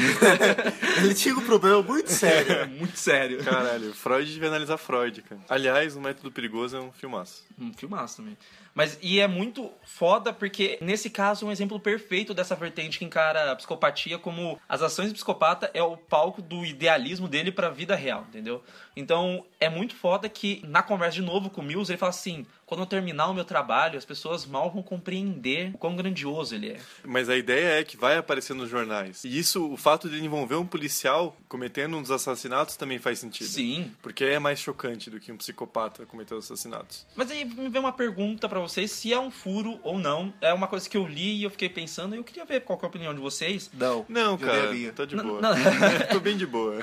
[1.03, 2.69] Ele tinha um problema muito sério.
[2.81, 3.43] Muito sério.
[3.43, 5.41] Caralho, Freud devia analisar Freud, cara.
[5.47, 7.43] Aliás, o Método Perigoso é um filmaço.
[7.59, 8.37] Um filmaço também.
[8.73, 13.05] Mas, e é muito foda porque, nesse caso, é um exemplo perfeito dessa vertente que
[13.05, 17.69] encara a psicopatia como as ações do psicopata é o palco do idealismo dele pra
[17.69, 18.63] vida real, entendeu?
[18.95, 22.45] Então, é muito foda que, na conversa de novo com o Mills, ele fala assim:
[22.65, 26.69] quando eu terminar o meu trabalho, as pessoas mal vão compreender o quão grandioso ele
[26.71, 26.79] é.
[27.03, 29.23] Mas a ideia é que vai aparecer nos jornais.
[29.23, 33.47] E isso, o fato de ele envolver um policial cometendo dos assassinatos também faz sentido.
[33.47, 33.91] Sim.
[34.01, 37.05] Porque é mais chocante do que um psicopata cometer os assassinatos.
[37.15, 40.33] Mas aí me vem uma pergunta pra vocês se é um furo ou não.
[40.41, 42.77] É uma coisa que eu li e eu fiquei pensando e eu queria ver qual
[42.77, 43.69] que é a opinião de vocês.
[43.73, 44.05] Não.
[44.07, 45.41] Não, cara, tô de Não, boa.
[45.41, 45.51] não.
[46.11, 46.79] tô bem de boa.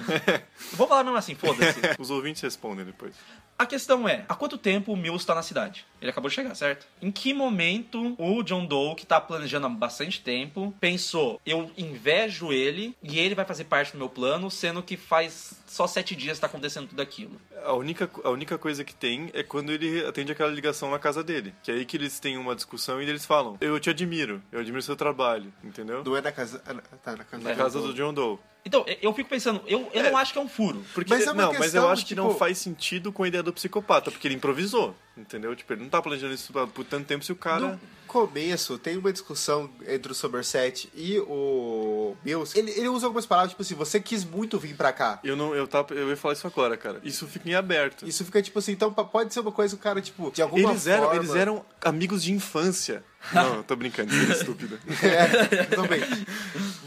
[0.72, 1.78] Vou falar mesmo assim, foda-se.
[1.98, 3.14] Os ouvintes respondem depois.
[3.58, 5.84] A questão é, há quanto tempo o Mills tá na cidade?
[6.00, 6.86] Ele acabou de chegar, certo?
[7.02, 12.52] Em que momento o John Doe, que tá planejando há bastante tempo, pensou, eu invejo
[12.52, 16.38] ele e ele vai fazer parte do meu plano, sendo que faz só sete dias
[16.38, 17.32] tá acontecendo tudo aquilo.
[17.64, 21.24] A única, a única coisa que tem é quando ele atende aquela ligação na casa
[21.24, 21.52] dele.
[21.64, 24.60] Que é aí que eles têm uma discussão e eles falam: Eu te admiro, eu
[24.60, 26.04] admiro seu trabalho, entendeu?
[26.04, 26.62] Não é na casa.
[26.64, 28.38] ah, Tá, na casa, Na casa do John Doe.
[28.68, 30.84] Então, eu fico pensando, eu, eu não acho que é um furo.
[30.92, 33.28] Porque, Mas é uma não, mas eu acho que não tipo- faz sentido com a
[33.28, 35.56] ideia do psicopata, porque ele improvisou, entendeu?
[35.56, 37.60] Tipo, ele não tá planejando isso por tanto tempo se o cara.
[37.66, 42.58] No começo, tem uma discussão entre o Somerset e o Mills.
[42.58, 45.18] Ele, ele usa algumas palavras, tipo assim, você quis muito vir pra cá.
[45.24, 47.00] Eu não, eu tava, eu ia falar isso agora, cara.
[47.04, 48.06] Isso fica em aberto.
[48.06, 50.70] Isso fica tipo assim, então pode ser uma coisa que o cara, tipo, de alguma
[50.70, 51.20] Eles eram, forma...
[51.22, 53.02] eles eram amigos de infância.
[53.32, 54.78] Não, eu tô brincando, é estúpido.
[55.02, 56.00] É, também.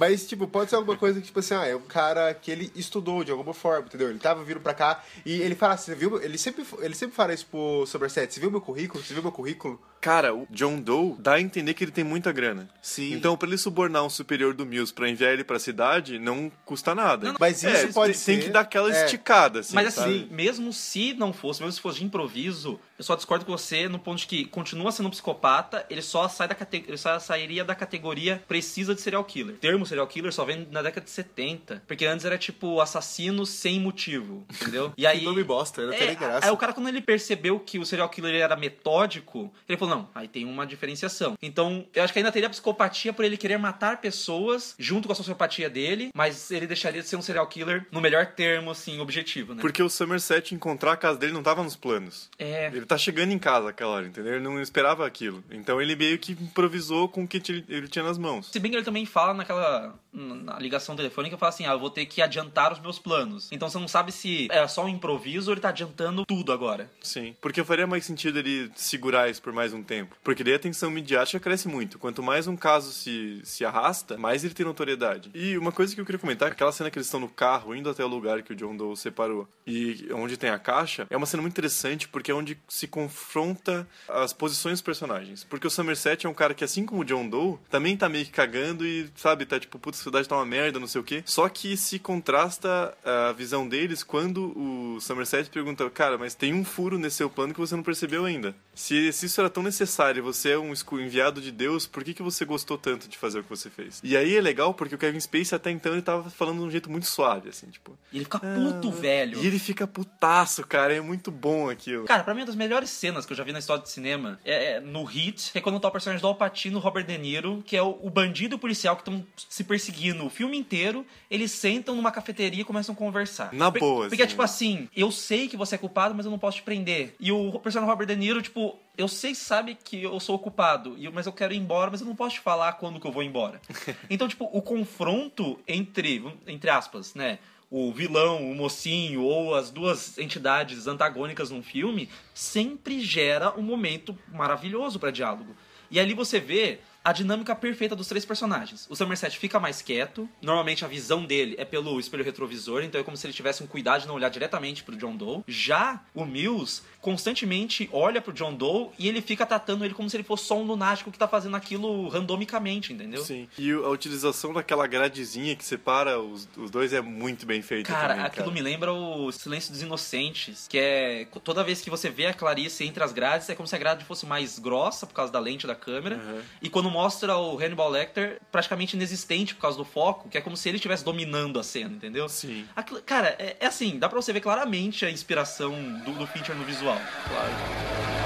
[0.01, 2.71] Mas, tipo, pode ser alguma coisa que, tipo assim, ah, é um cara que ele
[2.75, 4.09] estudou de alguma forma, entendeu?
[4.09, 6.19] Ele tava vindo pra cá e ele fala assim, você viu?
[6.19, 9.03] Ele sempre, ele sempre fala isso pro Somerset, você viu meu currículo?
[9.03, 9.79] Você viu meu currículo?
[10.01, 12.67] Cara, o John Doe dá a entender que ele tem muita grana.
[12.81, 13.13] Sim.
[13.13, 16.95] Então, pra ele subornar um superior do Mills pra enviar ele pra cidade, não custa
[16.95, 17.35] nada.
[17.39, 18.31] Mas É, isso pode tem, ser...
[18.37, 19.05] tem que dar aquela é.
[19.05, 20.09] esticada, assim, Mas sabe?
[20.09, 23.87] assim, mesmo se não fosse, mesmo se fosse de improviso, eu só discordo com você
[23.87, 26.83] no ponto de que continua sendo um psicopata, ele só sai da cate...
[26.87, 29.53] ele só sairia da categoria precisa de serial killer.
[29.53, 33.45] O termo serial killer só vem na década de 70, porque antes era tipo assassino
[33.45, 34.93] sem motivo, entendeu?
[35.01, 36.45] E aí Que nome bosta, tem é, graça.
[36.45, 40.09] Aí o cara, quando ele percebeu que o serial killer era metódico, ele falou: não,
[40.13, 41.35] aí tem uma diferenciação.
[41.41, 45.15] Então, eu acho que ainda teria psicopatia por ele querer matar pessoas junto com a
[45.15, 49.53] sociopatia dele, mas ele deixaria de ser um serial killer no melhor termo, assim, objetivo,
[49.55, 49.61] né?
[49.61, 52.29] Porque o Somerset encontrar a casa dele não tava nos planos.
[52.37, 52.67] É.
[52.67, 54.35] Ele tá chegando em casa aquela hora, entendeu?
[54.35, 55.43] Ele não esperava aquilo.
[55.49, 58.51] Então ele meio que improvisou com o que ele tinha nas mãos.
[58.51, 59.80] Se bem que ele também fala naquela
[60.13, 63.49] na ligação telefônica, fala assim: ah, eu vou ter que adiantar os meus planos.
[63.51, 66.89] Então você não sabe se é só um improviso ou ele tá adiantando tudo agora.
[67.01, 67.35] Sim.
[67.41, 70.15] Porque faria mais sentido ele segurar isso por mais um tempo.
[70.23, 71.97] Porque daí a atenção midiática cresce muito.
[71.97, 75.31] Quanto mais um caso se, se arrasta, mais ele tem notoriedade.
[75.33, 77.89] E uma coisa que eu queria comentar, aquela cena que eles estão no carro, indo
[77.89, 81.25] até o lugar que o John Doe separou, e onde tem a caixa, é uma
[81.25, 85.43] cena muito interessante porque é onde se confronta as posições dos personagens.
[85.43, 88.25] Porque o Somerset é um cara que, assim como o John Doe, também tá meio
[88.25, 91.03] que cagando e, sabe, tá tipo, putz, a cidade tá uma merda, não sei o
[91.03, 91.23] quê.
[91.25, 96.63] Só que se contrasta a visão deles quando o Somerset pergunta, cara, mas tem um
[96.63, 98.55] furo nesse seu plano que você não percebeu ainda.
[98.73, 102.13] Se, se isso era tão necessário e você é um enviado de Deus, por que,
[102.13, 103.99] que você gostou tanto de fazer o que você fez?
[104.03, 106.71] E aí é legal porque o Kevin Spacey até então ele tava falando de um
[106.71, 107.97] jeito muito suave, assim, tipo...
[108.11, 109.41] E ele fica puto, velho.
[109.41, 112.05] E ele fica putaço, cara, é muito bom aquilo.
[112.05, 114.39] Cara, pra mim, uma das melhores cenas que eu já vi na história de cinema
[114.43, 117.17] é, é no Hit, que é quando tá o personagem do Al Pacino, Robert De
[117.17, 121.05] Niro, que é o, o bandido policial que estão se perseguindo o filme inteiro.
[121.29, 123.53] Eles sentam numa cafeteria e começam a conversar.
[123.53, 124.29] Na Por- boa, Porque é assim.
[124.31, 127.15] tipo assim, eu sei que você é culpado, mas eu não posso te prender.
[127.19, 130.95] E o personagem Robert De Niro, tipo, eu sei, sabe que eu sou o culpado,
[130.97, 133.11] e- mas eu quero ir embora, mas eu não posso te falar quando que eu
[133.11, 133.61] vou embora.
[134.09, 137.39] então, tipo, o confronto entre, entre aspas, né?
[137.73, 144.13] o vilão, o mocinho ou as duas entidades antagônicas num filme sempre gera um momento
[144.27, 145.55] maravilhoso para diálogo.
[145.89, 148.85] E ali você vê a dinâmica perfeita dos três personagens.
[148.89, 153.03] O Somerset fica mais quieto, normalmente a visão dele é pelo espelho retrovisor, então é
[153.03, 155.43] como se ele tivesse um cuidado de não olhar diretamente pro John Doe.
[155.47, 160.15] Já o Mills constantemente olha pro John Doe e ele fica tratando ele como se
[160.17, 163.23] ele fosse só um lunático que tá fazendo aquilo randomicamente, entendeu?
[163.23, 163.47] Sim.
[163.57, 168.09] E a utilização daquela gradezinha que separa os, os dois é muito bem feita Cara,
[168.09, 168.53] também, aquilo cara.
[168.55, 172.83] me lembra o Silêncio dos Inocentes, que é toda vez que você vê a Clarice
[172.85, 175.65] entre as grades, é como se a grade fosse mais grossa por causa da lente
[175.65, 176.41] da câmera, Uhum.
[176.61, 180.55] e quando mostra o Hannibal Lecter praticamente inexistente por causa do foco, que é como
[180.55, 182.27] se ele estivesse dominando a cena, entendeu?
[182.29, 182.65] Sim.
[182.75, 185.71] Aquilo- cara, é, é assim, dá pra você ver claramente a inspiração
[186.05, 186.99] do, do Fincher no visual.
[187.27, 188.20] Claro.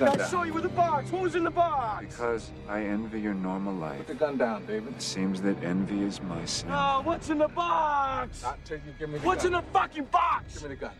[0.00, 0.28] Put the I gun down.
[0.30, 1.12] saw you with the box.
[1.12, 2.06] What was in the box?
[2.06, 3.98] Because I envy your normal life.
[3.98, 4.94] Put the gun down, David.
[4.94, 6.70] It seems that envy is my sin.
[6.72, 8.42] Oh, what's in the box?
[8.42, 10.54] Not till you give me the é What's in the fucking box?
[10.54, 10.92] Give me the gun.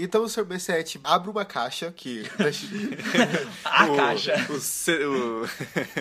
[0.00, 0.44] Então o Sr.
[0.44, 2.24] B7 abre uma caixa que.
[3.64, 4.46] A O- caixa.
[4.50, 5.46] o ce- o-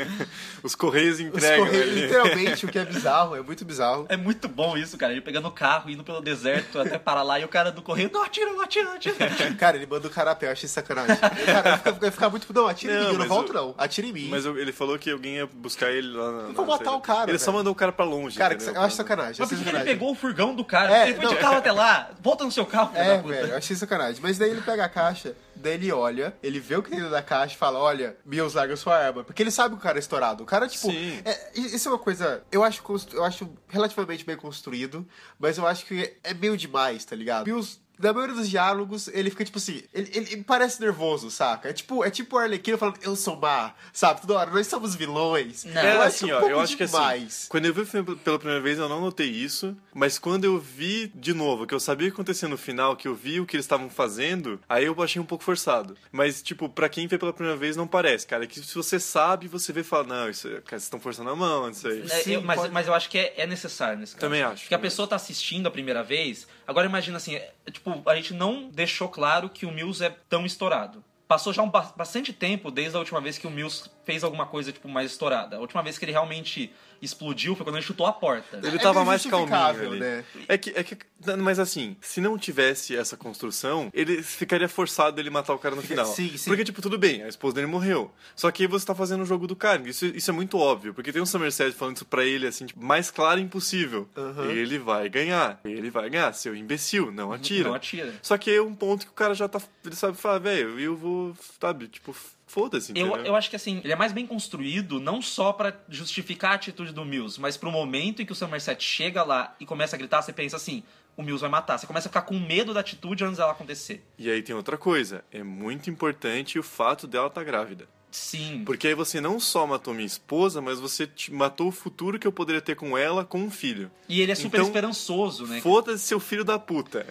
[0.64, 2.02] Os correios Os entregam correios, ali.
[2.02, 4.06] literalmente, o que é bizarro, é muito bizarro.
[4.10, 5.12] É muito bom isso, cara.
[5.14, 8.10] Ele pegando o carro, indo pelo deserto até parar lá e o cara do correio,
[8.14, 9.16] não, atira, não atira, não atira.
[9.58, 11.16] Cara, ele manda o cara a pé, eu achei sacanagem.
[11.18, 12.48] Cara, vai ficar, muito.
[12.54, 13.76] Não, atira em Não, mim, eu não volto o- não.
[13.78, 14.28] Atira em mim.
[14.30, 16.42] Mas eu- ele falou que alguém ia buscar ele lá na.
[16.54, 17.58] vou na- matar o cara, Ele só velho.
[17.58, 18.38] mandou o cara pra longe.
[18.38, 18.76] Cara, entendeu?
[18.76, 19.36] eu acho sacanagem.
[19.40, 20.96] Mas que ele pegou o furgão do cara?
[20.96, 21.34] É, ele foi não.
[21.34, 22.10] de carro até lá.
[22.22, 23.87] Volta no seu carro, É, velho, eu achei sacanagem.
[24.22, 27.12] Mas daí ele pega a caixa, daí ele olha, ele vê o que tem dentro
[27.12, 29.24] da caixa e fala: Olha, Mills, larga sua arma.
[29.24, 30.44] Porque ele sabe que o cara é estourado.
[30.44, 30.92] O cara, tipo.
[30.92, 31.22] Sim.
[31.26, 32.44] É, isso é uma coisa.
[32.52, 32.84] Eu acho,
[33.14, 35.08] eu acho relativamente bem construído,
[35.40, 37.46] mas eu acho que é meio demais, tá ligado?
[37.46, 37.80] Mills.
[38.00, 41.70] Na maioria dos diálogos, ele fica tipo assim, ele, ele- ele parece nervoso, saca?
[41.70, 44.22] É tipo, é tipo o Arlequino falando, eu sou má, sabe?
[44.22, 45.64] Toda hora, nós somos vilões.
[45.66, 45.82] Não.
[45.82, 47.46] É eu acho assim, um ó, eu acho que assim, demais.
[47.50, 50.60] quando eu vi o filme pela primeira vez eu não notei isso, mas quando eu
[50.60, 53.46] vi de novo, que eu sabia o que acontecia no final, que eu vi o
[53.46, 55.96] que eles estavam fazendo, aí eu achei um pouco forçado.
[56.12, 59.00] Mas, tipo, pra quem vê pela primeira vez não parece, cara, é que se você
[59.00, 62.02] sabe, você vê e fala, não, isso, cara, vocês estão forçando a mão, isso aí.
[62.04, 64.22] É, Sim, eu- mas, pode- mas eu acho que é, é necessário nesse caso.
[64.22, 66.48] Também acho, Porque a também pessoa tá assistindo a primeira vez.
[66.68, 70.46] Agora imagina assim, é, tipo, a gente não deixou claro que o Mills é tão
[70.46, 71.04] estourado.
[71.28, 74.46] Passou já um ba- bastante tempo desde a última vez que o Mills fez alguma
[74.46, 75.58] coisa, tipo, mais estourada.
[75.58, 78.58] A última vez que ele realmente explodiu foi quando ele chutou a porta.
[78.64, 80.00] Ele É tava mais calminho ali.
[80.00, 80.24] né?
[80.48, 80.98] É que, é que,
[81.38, 85.82] mas assim, se não tivesse essa construção, ele ficaria forçado ele matar o cara no
[85.82, 86.06] final.
[86.06, 86.50] Sim, sim.
[86.50, 88.10] Porque, tipo, tudo bem, a esposa dele morreu.
[88.34, 89.88] Só que aí você tá fazendo o jogo do cara.
[89.88, 90.94] Isso, isso é muito óbvio.
[90.94, 94.08] Porque tem um Somerset falando isso pra ele, assim, tipo, mais claro impossível.
[94.50, 95.60] Ele vai ganhar.
[95.66, 97.68] Ele vai ganhar, seu imbecil, não atira.
[97.70, 98.14] Não atira.
[98.22, 99.62] Só que é um ponto que o cara já tá.
[99.86, 101.36] Ele sabe falar, velho, eu vou.
[101.60, 102.16] Sabe, tipo,
[102.48, 102.94] foda-se.
[102.96, 106.56] Eu, eu acho que assim, ele é mais bem construído, não só pra justificar a
[106.56, 110.00] atitude do Mills, mas pro momento em que o Somerset chega lá e começa a
[110.00, 110.82] gritar, você pensa assim,
[111.18, 111.78] o Mills vai matar.
[111.78, 114.04] Você começa a ficar com medo da atitude antes dela acontecer.
[114.18, 115.24] E aí tem outra coisa.
[115.32, 117.88] É muito importante o fato dela estar grávida.
[118.10, 118.64] Sim.
[118.66, 122.26] Porque aí você não só matou minha esposa, mas você te- matou o futuro que
[122.26, 123.92] eu poderia ter com ela com um filho.
[124.10, 125.60] E ele é super Então, esperançoso, né?
[125.62, 127.06] Foda-se seu filho da puta.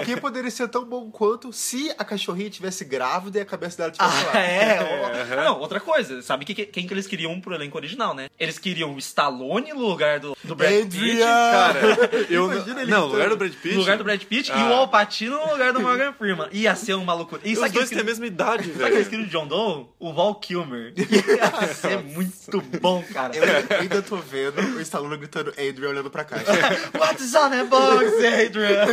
[0.00, 3.78] O que poderia ser tão bom quanto se a cachorrinha tivesse grávida e a cabeça
[3.78, 4.32] dela tivesse lá.
[4.34, 5.36] Ah, é, ó.
[5.42, 8.28] Não, outra coisa, sabe que, quem que eles queriam pro elenco original, né?
[8.38, 11.18] Eles queriam o Stallone no lugar do, do Brad Pitt.
[11.18, 11.80] Cara,
[12.28, 13.74] eu Imagina ele não, no lugar do Brad Pitt.
[13.74, 14.68] No lugar do Brad Pitt e Ah.
[14.70, 16.48] o Al Pacino no lugar do Morgan Freeman.
[16.52, 17.38] Ia ser um maluco.
[17.42, 19.10] E Os dois que têm a eles mesma idade, Sabe aquele velho.
[19.10, 19.86] querido John Doe?
[19.98, 20.51] O Val Kilmer.
[20.96, 23.36] Ia ser muito bom, cara.
[23.36, 23.44] Eu
[23.78, 26.52] ainda tô vendo o Stallone gritando Adrian olhando pra caixa.
[26.98, 28.86] What's on the box, Adrian?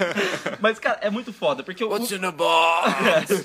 [0.60, 1.96] Mas, cara, é muito foda, porque o.
[1.96, 3.44] in the box?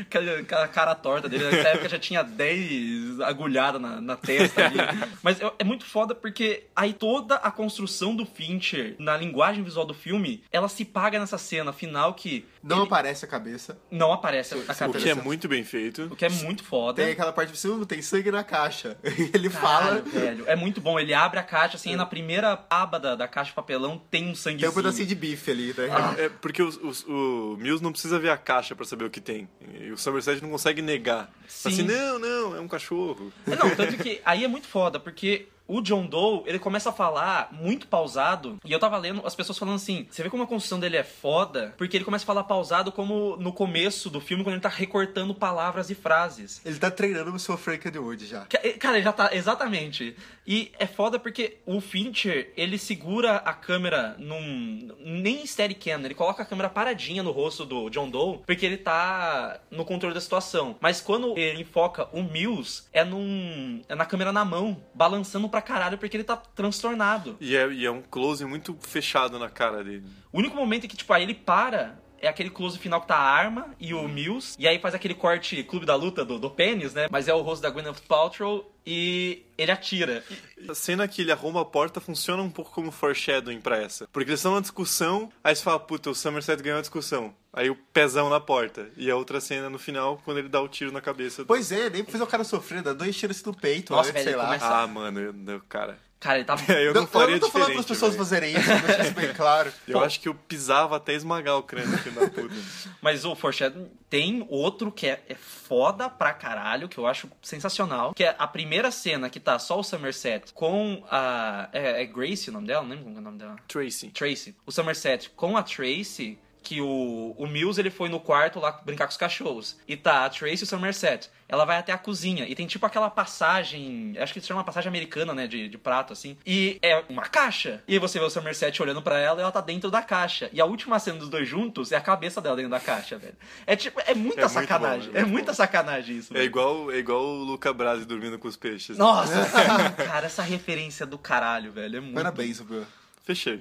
[0.00, 4.78] aquela, cara torta dele, nessa época já tinha 10 agulhadas na, na testa ali.
[5.22, 9.86] Mas é, é muito foda porque aí toda a construção do Fincher na linguagem visual
[9.86, 13.78] do filme, ela se paga nessa cena final que Não ele aparece a cabeça.
[13.90, 14.98] não aparece a O cabeça.
[14.98, 16.04] que é muito bem feito.
[16.04, 17.02] O que é muito foda.
[17.02, 18.96] Tem aquela parte de cima, tem sangue na caixa.
[19.32, 20.02] Ele Caralho, fala.
[20.02, 20.44] velho.
[20.46, 20.98] É muito bom.
[20.98, 24.24] Ele abre a caixa, assim, e na primeira aba da, da caixa de papelão tem
[24.24, 24.70] um Tem sanguezinho.
[24.70, 25.86] um pedacinho de bife ali, né?
[26.18, 29.20] É porque os- os- o Mills não precisa ver a caixa pra saber o que
[29.20, 29.48] tem.
[29.80, 31.30] E o Somerset não consegue negar.
[31.46, 31.68] Sim.
[31.68, 33.32] Assim, não, não, é um cachorro.
[33.46, 36.92] É, Não, tanto que aí é muito foda, porque o John Doe, ele começa a
[36.92, 40.46] falar muito pausado, e eu tava lendo as pessoas falando assim, você vê como a
[40.46, 44.44] construção dele é foda, porque ele começa a falar pausado como no começo do filme,
[44.44, 46.60] quando ele tá recortando palavras e frases.
[46.64, 48.44] Ele tá treinando o seu Frank Underwood já.
[48.46, 49.30] Ca- Cara, ele já tá.
[49.34, 50.16] Exatamente.
[50.46, 54.94] E é foda porque o Fincher, ele segura a câmera num.
[55.00, 59.60] Nem Steadicam, ele coloca a câmera paradinha no rosto do John Doe, porque ele tá
[59.70, 60.76] no controle da situação.
[60.80, 63.82] Mas quando ele enfoca o Mills, é num.
[63.88, 67.36] É na câmera na mão, balançando pra caralho, porque ele tá transtornado.
[67.40, 70.04] E é, e é um close muito fechado na cara dele.
[70.32, 71.98] O único momento em que, tipo, aí ele para.
[72.26, 74.56] É aquele close final que tá a arma e o Mills.
[74.58, 77.06] E aí faz aquele corte clube da luta do, do pênis, né?
[77.10, 80.22] Mas é o rosto da Gwyneth Paltrow e ele atira.
[80.68, 84.06] A cena que ele arruma a porta funciona um pouco como foreshadowing pra essa.
[84.12, 87.34] Porque eles estão numa discussão, aí você fala, puta, o Somerset ganhou a discussão.
[87.52, 88.88] Aí o pezão na porta.
[88.96, 91.42] E a outra cena no final, quando ele dá o tiro na cabeça.
[91.42, 94.10] do- Pois é, nem pra fazer o cara sofrer, dá dois tiros no peito, Nossa,
[94.10, 94.44] antes, velho, sei lá.
[94.46, 95.98] começa- Ah, mano, eu, eu- cara.
[96.26, 96.56] Cara, ele tá.
[96.68, 98.24] Eu não, Não, faria eu não tô falando diferente, para as pessoas velho.
[98.24, 99.72] fazerem isso, eu deixo isso bem claro.
[99.86, 102.54] Eu acho que eu pisava até esmagar o crânio, filho da puta.
[103.00, 108.12] Mas o Foreshadowing tem outro que é, é foda pra caralho, que eu acho sensacional.
[108.12, 111.68] Que é a primeira cena que tá só o Somerset com a.
[111.72, 112.82] É, é Grace o nome dela?
[112.82, 113.56] Não lembro como é o nome dela.
[113.68, 114.08] Tracy.
[114.08, 114.56] Tracy.
[114.66, 116.38] O Somerset com a Tracy.
[116.66, 119.76] Que o, o Mills ele foi no quarto lá brincar com os cachorros.
[119.86, 121.30] E tá a Tracy e o Somerset.
[121.48, 124.64] Ela vai até a cozinha e tem tipo aquela passagem, acho que se chama uma
[124.66, 126.36] passagem americana, né, de, de prato assim.
[126.44, 127.84] E é uma caixa.
[127.86, 130.50] E aí você vê o Somerset olhando pra ela e ela tá dentro da caixa.
[130.52, 133.36] E a última cena dos dois juntos é a cabeça dela dentro da caixa, velho.
[133.64, 135.10] É tipo, é muita É muito sacanagem.
[135.12, 135.56] bom, é é muito muita bom.
[135.56, 136.36] sacanagem isso.
[136.36, 138.98] É igual, é igual o Luca Brasi dormindo com os peixes.
[138.98, 139.52] Nossa, sim,
[140.04, 141.98] cara, essa referência do caralho, velho.
[141.98, 142.84] É muito Parabéns, Samuel.
[143.24, 143.60] Fechei.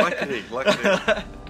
[0.00, 0.92] Lacrei, lacrei.